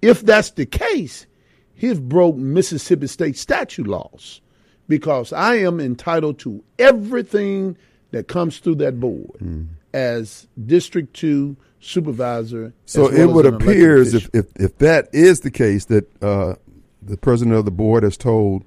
[0.00, 1.26] If that's the case,
[1.74, 4.40] he's broke Mississippi state statute laws
[4.88, 7.76] because I am entitled to everything
[8.12, 12.72] that comes through that board as District 2 supervisor.
[12.86, 16.54] So well it would appear as if, if if that is the case that uh,
[17.02, 18.64] the president of the board has told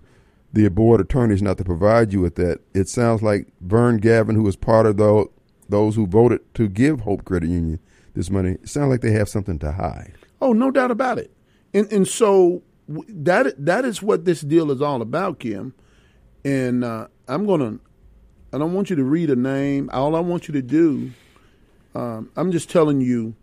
[0.53, 2.59] the board attorneys not to provide you with that.
[2.74, 5.28] It sounds like Vern Gavin, who was part of those
[5.69, 7.80] those who voted to give Hope Credit Union
[8.13, 10.13] this money, it sounds like they have something to hide.
[10.41, 11.32] Oh, no doubt about it.
[11.74, 15.74] And and so that that is what this deal is all about, Kim.
[16.43, 17.80] And uh, I'm gonna.
[18.54, 19.89] I don't want you to read a name.
[19.93, 21.12] All I want you to do.
[21.95, 23.36] Um, I'm just telling you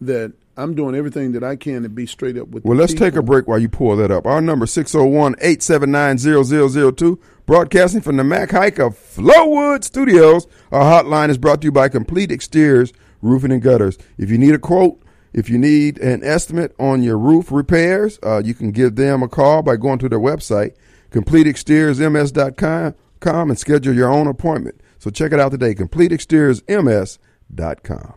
[0.00, 2.64] that I'm doing everything that I can to be straight up with.
[2.64, 4.24] Well, let's take a break while you pull that up.
[4.26, 10.46] Our number 601-879-0002, broadcasting from the Mac Haik of Flowood Studios.
[10.72, 13.98] Our hotline is brought to you by Complete Exteriors Roofing and Gutters.
[14.16, 15.02] If you need a quote,
[15.32, 19.28] if you need an estimate on your roof repairs, uh, you can give them a
[19.28, 20.72] call by going to their website,
[21.10, 24.80] completeexteriorsms.com, com, and schedule your own appointment.
[24.98, 28.14] So check it out today, completeexteriorsms.com.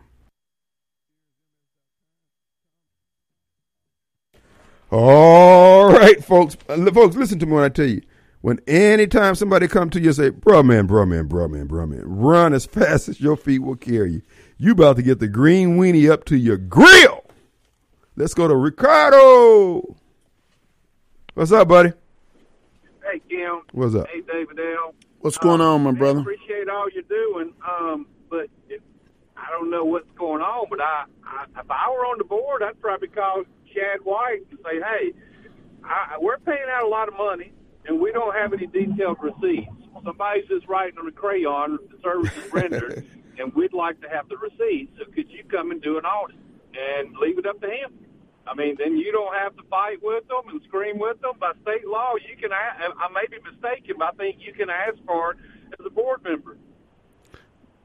[4.91, 6.57] All right, folks.
[6.67, 8.01] Uh, folks, listen to me when I tell you.
[8.41, 11.89] When anytime somebody come to you and say, bruh man, bruh man, bruh man, bruh
[11.89, 14.21] man, run as fast as your feet will carry you.
[14.57, 17.25] You about to get the green weenie up to your grill.
[18.15, 19.97] Let's go to Ricardo.
[21.33, 21.91] What's up, buddy?
[23.09, 23.61] Hey, Kim.
[23.71, 24.07] What's up?
[24.07, 24.93] Hey, David L.
[25.19, 26.19] What's going on, my brother?
[26.19, 27.53] Appreciate all you're doing.
[27.67, 28.83] Um, but it,
[29.35, 30.67] I don't know what's going on.
[30.69, 33.43] But I, I, if I were on the board, I'd probably call
[33.73, 35.13] Shad White and say, "Hey,
[35.83, 37.51] I, we're paying out a lot of money,
[37.85, 39.71] and we don't have any detailed receipts.
[40.05, 43.07] Somebody's just writing on a crayon the services rendered,
[43.39, 44.91] and we'd like to have the receipts.
[44.99, 46.37] So could you come and do an audit
[46.77, 47.91] and leave it up to him?"
[48.49, 51.33] I mean, then you don't have to fight with them and scream with them.
[51.39, 52.51] By state law, you can.
[52.51, 55.37] a- I may be mistaken, but I think you can ask for it
[55.79, 56.57] as a board member.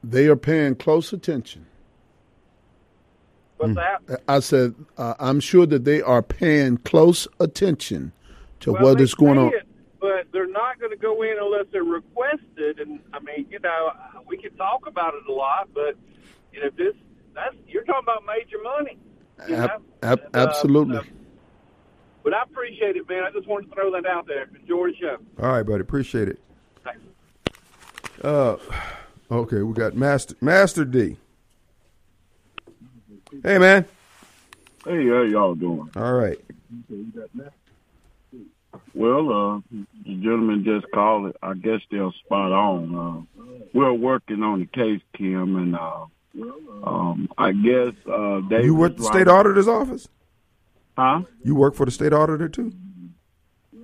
[0.03, 1.65] They are paying close attention.
[3.57, 4.21] What's that?
[4.27, 8.11] I said, uh, I'm sure that they are paying close attention
[8.61, 9.47] to Well, what is going on.
[9.53, 9.67] it,
[9.99, 12.79] but they're not going to go in unless they're requested.
[12.79, 13.91] And I mean, you know,
[14.27, 15.95] we can talk about it a lot, but
[16.51, 16.95] you know, this
[17.33, 18.97] that's you're talking about major money.
[19.47, 20.09] You Ab- know?
[20.09, 20.97] ab- And, uh, absolutely.
[20.97, 21.03] uh,
[22.23, 23.23] but I appreciate it, man.
[23.23, 24.47] I just wanted to throw that out there.
[24.59, 25.17] Enjoy the show.
[25.41, 25.81] All right, buddy.
[25.81, 26.39] Appreciate it.
[26.83, 27.01] Thanks.
[28.23, 28.57] Uh,
[29.31, 31.17] okay, we got Master Master D.
[33.43, 33.85] Hey, man.
[34.85, 35.89] Hey, how y'all doing?
[35.95, 36.39] All right.
[38.93, 39.59] Well, uh,
[40.05, 41.35] the gentleman just called it.
[41.41, 42.95] I guess they're spot on.
[43.37, 46.05] Uh, we're working on the case, Kim, and uh,
[46.83, 48.63] um, I guess uh, they.
[48.65, 50.07] You work at the state auditor's office?
[50.97, 51.21] Huh?
[51.43, 52.73] You work for the state auditor too?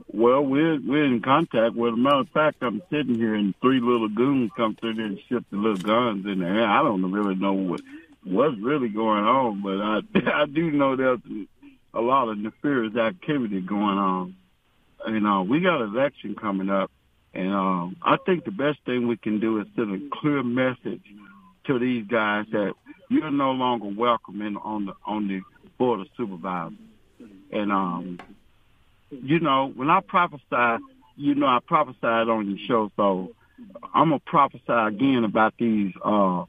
[0.08, 1.94] Well, we're we're in contact with.
[1.94, 5.06] As a matter of fact, I'm sitting here, and three little goons come through there
[5.06, 6.66] and ship the little guns in there.
[6.66, 7.82] I don't really know what
[8.24, 11.20] what's really going on, but I I do know there's
[11.94, 14.36] a lot of nefarious activity going on.
[15.06, 16.92] And uh, we got an election coming up,
[17.34, 21.02] and um, I think the best thing we can do is send a clear message
[21.66, 22.74] to these guys that
[23.10, 25.42] you're no longer welcome in on the on the
[25.78, 26.78] board of supervisors.
[27.52, 28.20] And um,
[29.10, 30.84] you know, when I prophesy,
[31.18, 33.32] you know, I prophesied on your show, so
[33.94, 36.46] I'm gonna prophesy again about these uh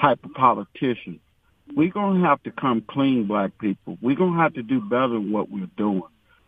[0.00, 1.20] type of politicians.
[1.74, 3.98] We're gonna have to come clean, black people.
[4.00, 6.02] We're gonna have to do better than what we're doing.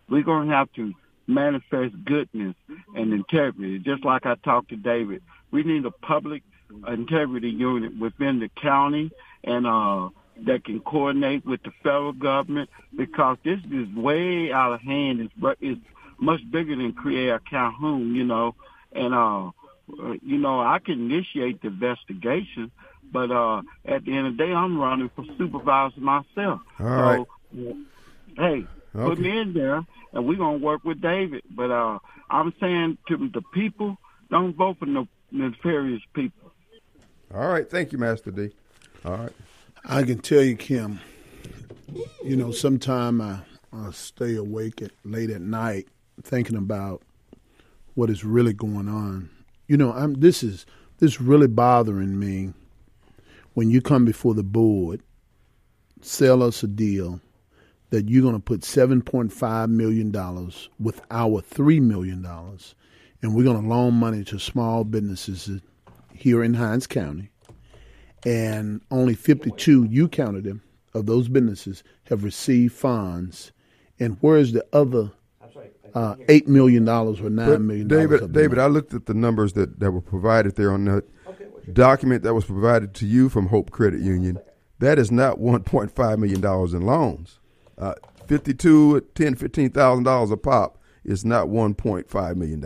[0.09, 0.95] We're gonna have to
[1.27, 2.55] manifest goodness
[2.95, 3.79] and integrity.
[3.81, 6.43] Just like I talked to David, we need a public
[6.87, 9.11] integrity unit within the county
[9.45, 10.09] and uh
[10.47, 15.21] that can coordinate with the federal government because this is way out of hand.
[15.21, 15.81] It's, it's
[16.19, 18.55] much bigger than Credell Calhoun, you know.
[18.93, 19.51] And, uh,
[20.23, 22.71] you know, I can initiate the investigation,
[23.13, 26.61] but uh, at the end of the day, I'm running for supervisor myself.
[26.79, 27.27] All right.
[27.55, 27.77] so,
[28.37, 31.43] hey, put me in there, and we're going to work with David.
[31.51, 31.99] But uh,
[32.31, 33.97] I'm saying to the people,
[34.31, 36.38] don't vote for no nefarious people.
[37.35, 38.51] All right, thank you, Master D.
[39.05, 39.33] All right.
[39.85, 41.01] I can tell you, Kim.
[42.25, 43.41] You know, sometime I,
[43.73, 45.89] I stay awake at late at night
[46.23, 47.03] thinking about
[47.95, 49.31] what is really going on.
[49.67, 50.67] You know, I'm this is
[50.99, 52.53] this really bothering me
[53.55, 55.03] when you come before the board,
[56.01, 57.21] sell us a deal
[57.91, 60.13] that you're going to put $7.5 million
[60.79, 65.61] with our $3 million, and we're going to loan money to small businesses
[66.19, 67.31] here in Hinds County.
[68.27, 70.63] And only 52, you counted them,
[70.95, 73.53] of those businesses have received funds.
[74.01, 75.13] And where's the other
[75.95, 77.89] uh, $8 million or $9 But million?
[77.89, 78.59] David, David.
[78.59, 81.05] I looked at the numbers that, that were provided there on that
[81.73, 84.39] document that was provided to you from Hope Credit Union.
[84.81, 87.39] That is not $1.5 million in loans.
[87.77, 87.95] Uh,
[88.27, 92.65] 52 ten fifteen thousand dollars a pop is not $1.5 million.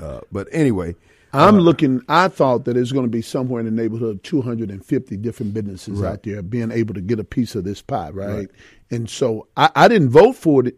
[0.00, 0.94] Uh, but anyway,
[1.36, 2.02] I'm looking.
[2.08, 6.00] I thought that it's going to be somewhere in the neighborhood of 250 different businesses
[6.00, 6.12] Right.
[6.12, 8.34] out there being able to get a piece of this pie, right?
[8.34, 8.50] Right.
[8.90, 10.76] And so I, I didn't vote for it,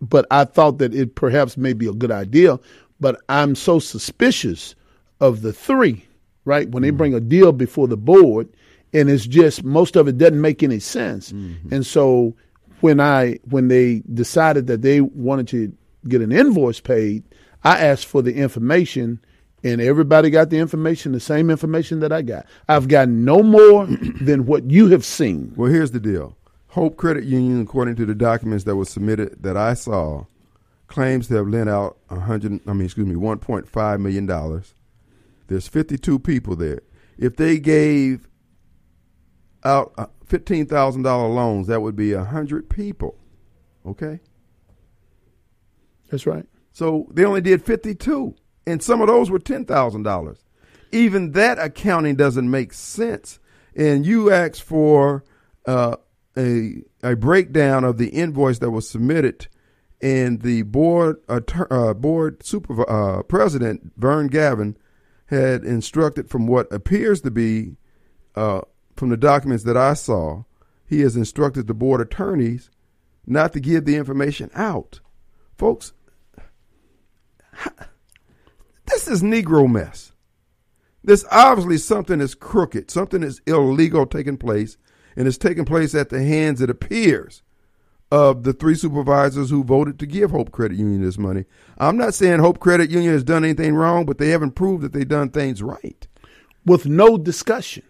[0.00, 2.58] but I thought that it perhaps may be a good idea.
[3.00, 4.74] But I'm so suspicious
[5.20, 6.04] of the three,
[6.44, 6.68] right?
[6.68, 6.96] When they mm.
[6.96, 8.48] bring a deal before the board,
[8.92, 11.32] and it's just most of it doesn't make any sense.
[11.32, 11.74] Mm-hmm.
[11.74, 12.34] And so
[12.80, 15.72] when I when they decided that they wanted to
[16.08, 17.24] get an invoice paid,
[17.64, 19.20] I asked for the information
[19.64, 22.46] and everybody got the information, the same information that I got.
[22.68, 23.86] I've got no more
[24.20, 25.52] than what you have seen.
[25.56, 26.36] Well, here's the deal.
[26.68, 30.26] Hope Credit Union, according to the documents that were submitted that I saw,
[30.86, 32.60] claims to have lent out hundred.
[32.66, 34.74] I mean, excuse me, one point five million dollars.
[35.46, 36.80] There's 52 people there.
[37.18, 38.28] If they gave
[39.62, 43.16] out uh, fifteen thousand dollar loans, that would be hundred people.
[43.86, 44.18] Okay,
[46.10, 46.46] That's right.
[46.72, 48.34] so they only did 52,
[48.66, 50.44] and some of those were ten thousand dollars.
[50.92, 53.38] Even that accounting doesn't make sense.
[53.76, 55.24] And you asked for
[55.66, 55.96] uh,
[56.36, 59.48] a a breakdown of the invoice that was submitted,
[60.00, 64.76] and the board atter- uh, board supervi- uh, president Vern Gavin
[65.26, 67.76] had instructed from what appears to be
[68.34, 68.60] uh,
[68.96, 70.44] from the documents that I saw,
[70.86, 72.70] he has instructed the board attorneys
[73.26, 75.00] not to give the information out.
[75.56, 75.92] Folks,
[78.86, 80.12] this is Negro mess.
[81.02, 84.78] There's obviously something is crooked, something is illegal taking place,
[85.16, 87.42] and it's taking place at the hands, it appears,
[88.10, 91.44] of the three supervisors who voted to give Hope Credit Union this money.
[91.76, 94.92] I'm not saying Hope Credit Union has done anything wrong, but they haven't proved that
[94.92, 96.06] they've done things right.
[96.64, 97.82] With no discussion.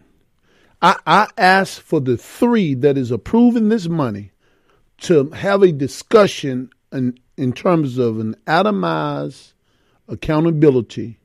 [0.81, 4.31] I, I asked for the three that is approving this money
[5.01, 9.53] to have a discussion in, in terms of an atomized
[10.07, 11.17] accountability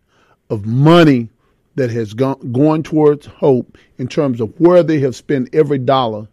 [0.49, 1.29] of money
[1.77, 6.29] that has gone going towards hope in terms of where they have spent every dollar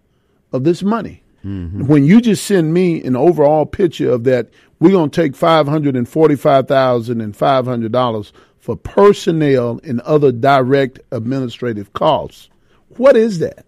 [0.52, 1.22] of this money.
[1.46, 1.86] Mm-hmm.
[1.86, 4.50] When you just send me an overall picture of that,
[4.80, 9.80] we're going to take five hundred and forty-five thousand and five hundred dollars for personnel
[9.84, 12.50] and other direct administrative costs.
[12.98, 13.66] What is that?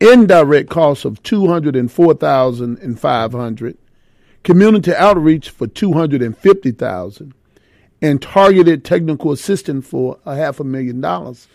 [0.00, 3.76] Indirect costs of two hundred and four thousand and five hundred,
[4.42, 7.34] community outreach for two hundred and fifty thousand,
[8.04, 11.48] and targeted technical assistance for a half a million dollars.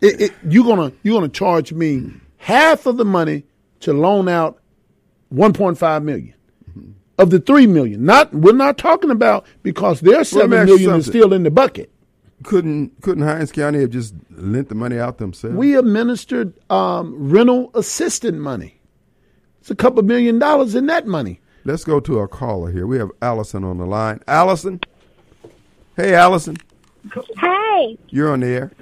[0.00, 3.44] It, it, you're gonna you're gonna charge me half of the money
[3.80, 4.58] to loan out
[5.34, 6.34] 1.5 million
[7.18, 8.06] of the 3 million.
[8.06, 11.42] Not we're not talking about because their me 7 ask you million is still in
[11.42, 11.90] the bucket.
[12.42, 15.54] Couldn't couldn't Hinds County have just lent the money out themselves?
[15.54, 18.80] We administered um, rental assistant money.
[19.60, 21.42] It's a couple million dollars in that money.
[21.64, 22.86] Let's go to a caller here.
[22.86, 24.20] We have Allison on the line.
[24.26, 24.80] Allison,
[25.96, 26.56] hey Allison,
[27.38, 28.72] Hey, you're on the air.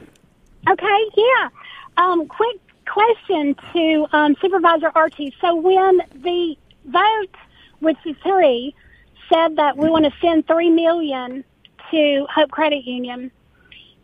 [0.68, 1.48] okay, yeah.
[1.96, 2.56] Um, quick
[2.86, 5.34] question to um, Supervisor Archie.
[5.40, 6.56] So when the
[6.86, 7.34] vote
[7.80, 8.74] with the three
[9.32, 11.44] said that we want to send three million
[11.90, 13.30] to Hope Credit Union,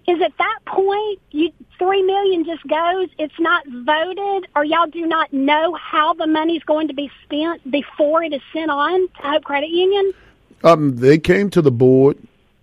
[0.09, 3.09] is at that point you three million just goes?
[3.19, 7.71] It's not voted, or y'all do not know how the money's going to be spent
[7.71, 10.13] before it is sent on to Hope Credit Union?
[10.65, 12.17] Um, they came to the board,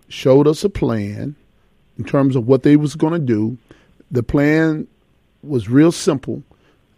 [0.08, 1.34] showed us a plan
[1.98, 3.56] in terms of what they was going to do.
[4.10, 4.86] The plan
[5.42, 6.42] was real simple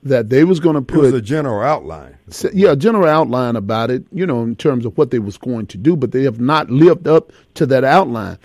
[0.03, 2.17] that they was going to It put was a general outline.
[2.53, 5.67] yeah, a general outline about it, you know, in terms of what they was going
[5.69, 8.39] to do, but they have not lived up to that outline.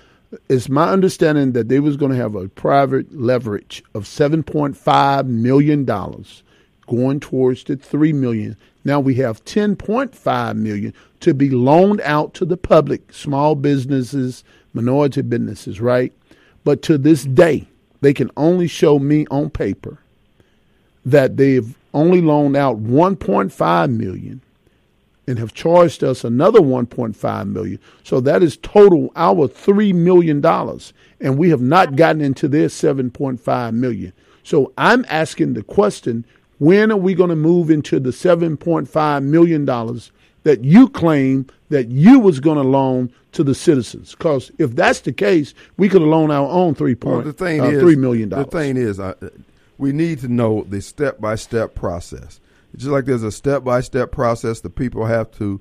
[0.49, 4.77] It's my understanding that they was going to have a private leverage of seven point
[4.77, 6.41] five million dollars
[6.87, 8.55] going towards the three million.
[8.85, 13.55] Now we have ten point five million to be loaned out to the public, small
[13.55, 14.43] businesses,
[14.73, 16.13] minority businesses, right?
[16.63, 17.67] But to this day,
[18.01, 19.99] they can only show me on paper
[21.05, 24.41] that they've only loaned out 1.5 million
[25.27, 27.79] and have charged us another 1.5 million.
[28.03, 32.67] So that is total our 3 million dollars and we have not gotten into their
[32.67, 34.13] 7.5 million.
[34.43, 36.25] So I'm asking the question,
[36.57, 40.11] when are we going to move into the 7.5 million dollars
[40.43, 44.11] that you claim that you was going to loan to the citizens?
[44.11, 47.61] Because if that's the case, we could have loaned our own three Well, the thing
[47.61, 48.47] uh, is, three million dollars.
[48.47, 49.13] The thing is, uh,
[49.77, 52.39] we need to know the step by step process.
[52.75, 55.59] Just like there's a step by step process that people have to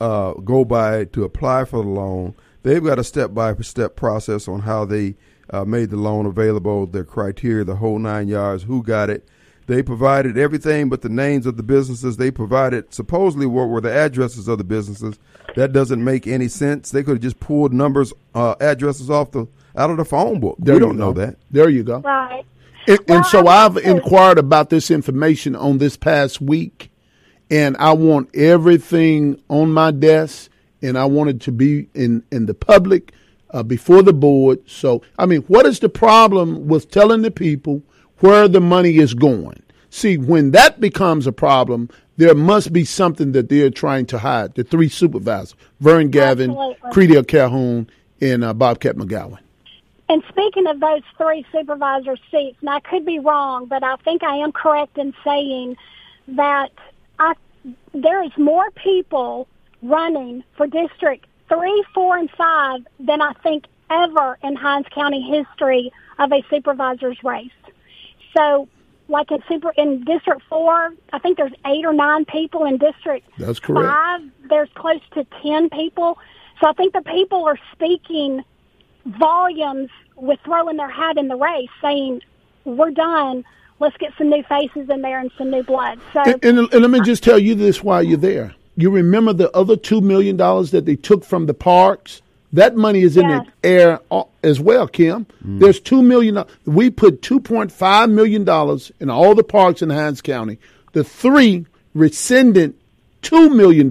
[0.00, 4.48] uh, go by to apply for the loan, they've got a step by step process
[4.48, 5.14] on how they
[5.50, 9.26] uh, made the loan available, their criteria, the whole nine yards, who got it.
[9.66, 12.16] They provided everything but the names of the businesses.
[12.16, 15.18] They provided supposedly what were the addresses of the businesses.
[15.56, 16.90] That doesn't make any sense.
[16.90, 20.56] They could have just pulled numbers, uh, addresses off the out of the phone book.
[20.58, 21.36] There we don't know that.
[21.50, 21.98] There you go.
[21.98, 22.44] Right.
[22.86, 26.90] And, Well, and so I I've inquired about this information on this past week,
[27.50, 32.46] and I want everything on my desk, and I want it to be in in
[32.46, 33.12] the public
[33.50, 34.60] uh, before the board.
[34.66, 37.82] So, I mean, what is the problem with telling the people
[38.20, 39.62] where the money is going?
[39.90, 44.54] See, when that becomes a problem, there must be something that they're trying to hide.
[44.54, 46.56] The three supervisors: Vern Gavin.
[46.92, 47.90] Credell Calhoun,
[48.20, 49.38] and uh, Bobcat McGowan.
[50.08, 54.22] And speaking of those three supervisor seats, and I could be wrong, but I think
[54.22, 55.76] I am correct in saying
[56.28, 56.70] that
[57.18, 57.34] I,
[57.92, 59.48] there is more people
[59.82, 65.92] running for District 3, 4, and 5 than I think ever in Hinds County history
[66.18, 67.50] of a supervisor's race.
[68.36, 68.68] So,
[69.08, 73.26] like in super in District 4, I think there's eight or nine people in District
[73.38, 73.86] That's correct.
[73.86, 76.18] five, there's close to 10 people.
[76.60, 78.42] So I think the people are speaking
[79.04, 82.22] volumes with throwing their hat in the race, saying,
[82.64, 83.44] we're done.
[83.78, 86.00] Let's get some new faces in there and some new blood.
[86.12, 88.54] So, And, and, and let me just tell you this while you're there.
[88.76, 92.22] You remember the other $2 million that they took from the parks?
[92.52, 93.46] That money is in Yes.
[93.62, 95.26] the air uh, as well, Kim.
[95.42, 96.44] There's $2 million.
[96.64, 98.42] We put $2.5 million
[99.00, 100.58] in all the parks in Hinds County.
[100.92, 102.74] The three rescinded
[103.22, 103.88] $2 million,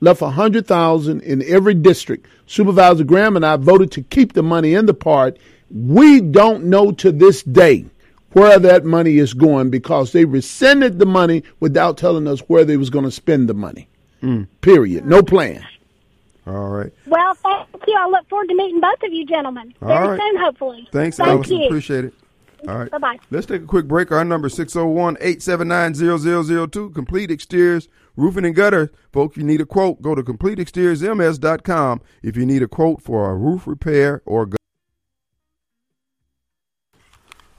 [0.00, 2.26] left a 100,000 in every district.
[2.46, 5.36] Supervisor Graham and I voted to keep the money in the park.
[5.70, 7.86] We don't know to this day
[8.32, 12.76] where that money is going because they rescinded the money without telling us where they
[12.78, 13.88] was going to spend the money.
[14.60, 15.04] Period.
[15.04, 15.64] No plan.
[16.46, 16.92] All right.
[17.06, 17.96] well, thank you.
[17.98, 20.20] I look forward to meeting both of you gentlemen All very right.
[20.20, 20.88] soon, hopefully.
[20.92, 21.56] Thanks, Thank Allison.
[21.58, 21.66] you.
[21.66, 22.14] Appreciate it.
[22.68, 22.90] All right.
[22.90, 23.18] Bye-bye.
[23.30, 24.10] Let's take a quick break.
[24.12, 26.94] Our number is 601-879-0002.
[26.94, 28.90] Complete Exteriors, Roofing and Gutter.
[29.12, 33.30] Folks, if you need a quote, go to CompleteExteriorsMS.com if you need a quote for
[33.30, 34.56] a roof repair or gu-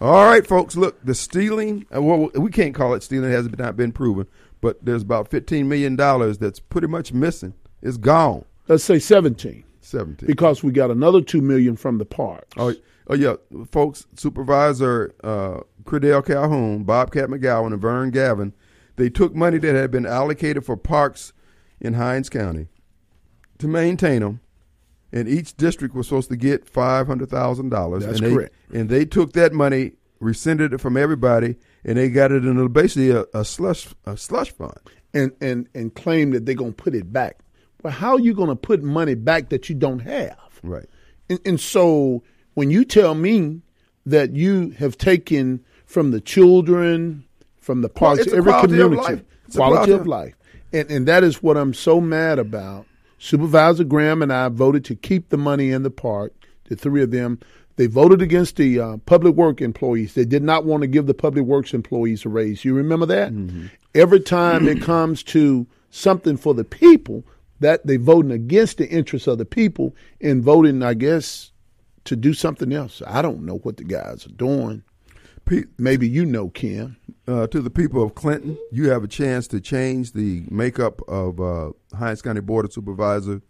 [0.01, 3.49] All right, folks, look, the stealing, uh, well, we can't call it stealing, it has
[3.57, 4.27] not been proven,
[4.61, 7.53] but there's about $15 million that's pretty much missing.
[7.81, 8.43] It's gone.
[8.68, 10.27] Let's say 17 17.
[10.27, 12.48] because we got another 2 million from the parks.
[12.57, 12.73] Oh,
[13.07, 13.35] oh yeah,
[13.69, 14.07] folks.
[14.15, 18.53] Supervisor uh, Credell Calhoun, Bobcat McGowan, and Vern Gavin,
[18.95, 21.34] they took money that had been allocated for parks
[21.80, 22.68] in Hinds County
[23.60, 24.40] to maintain them,
[25.11, 28.06] and each district was supposed to get five hundred thousand dollars.
[28.06, 28.56] That's and they, correct.
[28.73, 32.69] And they took that money, rescinded it from everybody, and they got it in a,
[32.69, 34.80] basically a, a slush a slush fund.
[35.14, 37.40] and and and claim that they're going to put it back.
[37.84, 40.38] Well, how are you going to put money back that you don't have?
[40.64, 40.85] Right.
[41.30, 42.23] And, and so
[42.53, 43.61] when you tell me
[44.05, 47.26] that you have taken from the children,
[47.60, 49.23] from the parks, it's a every quality of community, life.
[49.47, 50.35] It's quality, of of- life,
[50.72, 52.85] and and that is what I'm so mad about.
[53.19, 56.34] Supervisor Graham and I voted to keep the money in the park.
[56.65, 57.39] The three of them.
[57.76, 60.14] They voted against the uh, public work employees.
[60.14, 62.64] They did not want to give the public works employees a raise.
[62.64, 63.34] You remember that?
[63.95, 67.23] Every time it comes to something for the people,
[67.64, 71.52] that they voting against the interests of the people and voting, I guess,
[72.06, 73.02] to do something else.
[73.07, 74.84] I don't know what the guys are doing.
[75.77, 76.95] Maybe you know, Kim.
[77.27, 81.40] uh, to the people of Clinton, you have a chance to change the makeup of
[81.40, 83.41] uh, Hinds County Board of Supervisors,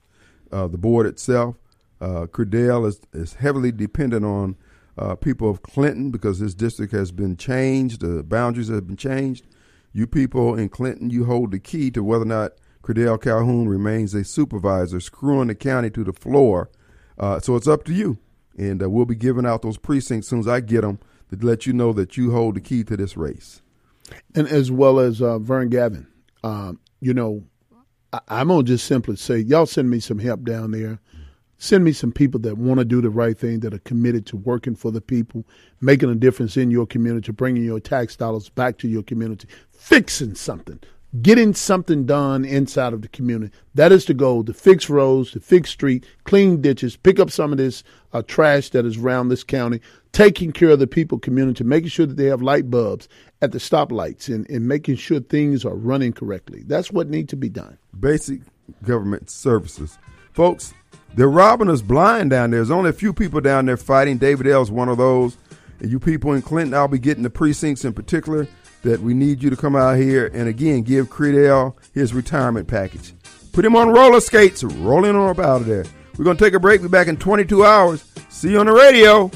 [0.51, 1.55] uh, the board itself.
[2.01, 4.55] Uh, Credell is, is heavily dependent on
[4.97, 9.45] uh, people of Clinton because this district has been changed, the boundaries have been changed.
[9.91, 12.53] You people in Clinton, you hold the key to whether or not
[12.83, 16.69] Credell Calhoun remains a supervisor, screwing the county to the floor.
[17.17, 18.19] Uh, so it's up to you.
[18.57, 20.99] And uh, we'll be giving out those precincts as soon as I get them
[21.31, 23.61] to let you know that you hold the key to this race.
[24.35, 26.07] and as well as uh, Vern Gavin.
[26.43, 27.43] Um, you know,
[28.11, 30.99] I, I'm gonna just simply say, y'all send me some help down there.
[31.57, 34.37] Send me some people that want to do the right thing, that are committed to
[34.37, 35.45] working for the people,
[35.79, 40.35] making a difference in your community, bringing your tax dollars back to your community, fixing
[40.35, 40.79] something,
[41.21, 43.53] getting something done inside of the community.
[43.75, 47.51] That is the goal to fix roads, to fix street, clean ditches, pick up some
[47.51, 47.83] of this
[48.13, 49.79] uh, trash that is around this county,
[50.11, 53.07] taking care of the people community, making sure that they have light bulbs
[53.41, 56.63] at the stoplights and, and making sure things are running correctly.
[56.65, 57.77] That's what needs to be done.
[57.99, 58.41] Basic
[58.83, 59.97] government services.
[60.31, 60.73] Folks,
[61.15, 62.59] they're robbing us blind down there.
[62.59, 64.17] There's only a few people down there fighting.
[64.17, 65.37] David L's one of those.
[65.79, 68.47] And you people in Clinton, I'll be getting the precincts in particular
[68.83, 73.13] that we need you to come out here and again give Credell his retirement package.
[73.51, 75.85] Put him on roller skates, rolling on up out of there.
[76.17, 76.81] We're going to take a break.
[76.81, 78.03] Be back in 22 hours.
[78.29, 79.31] See you on the radio.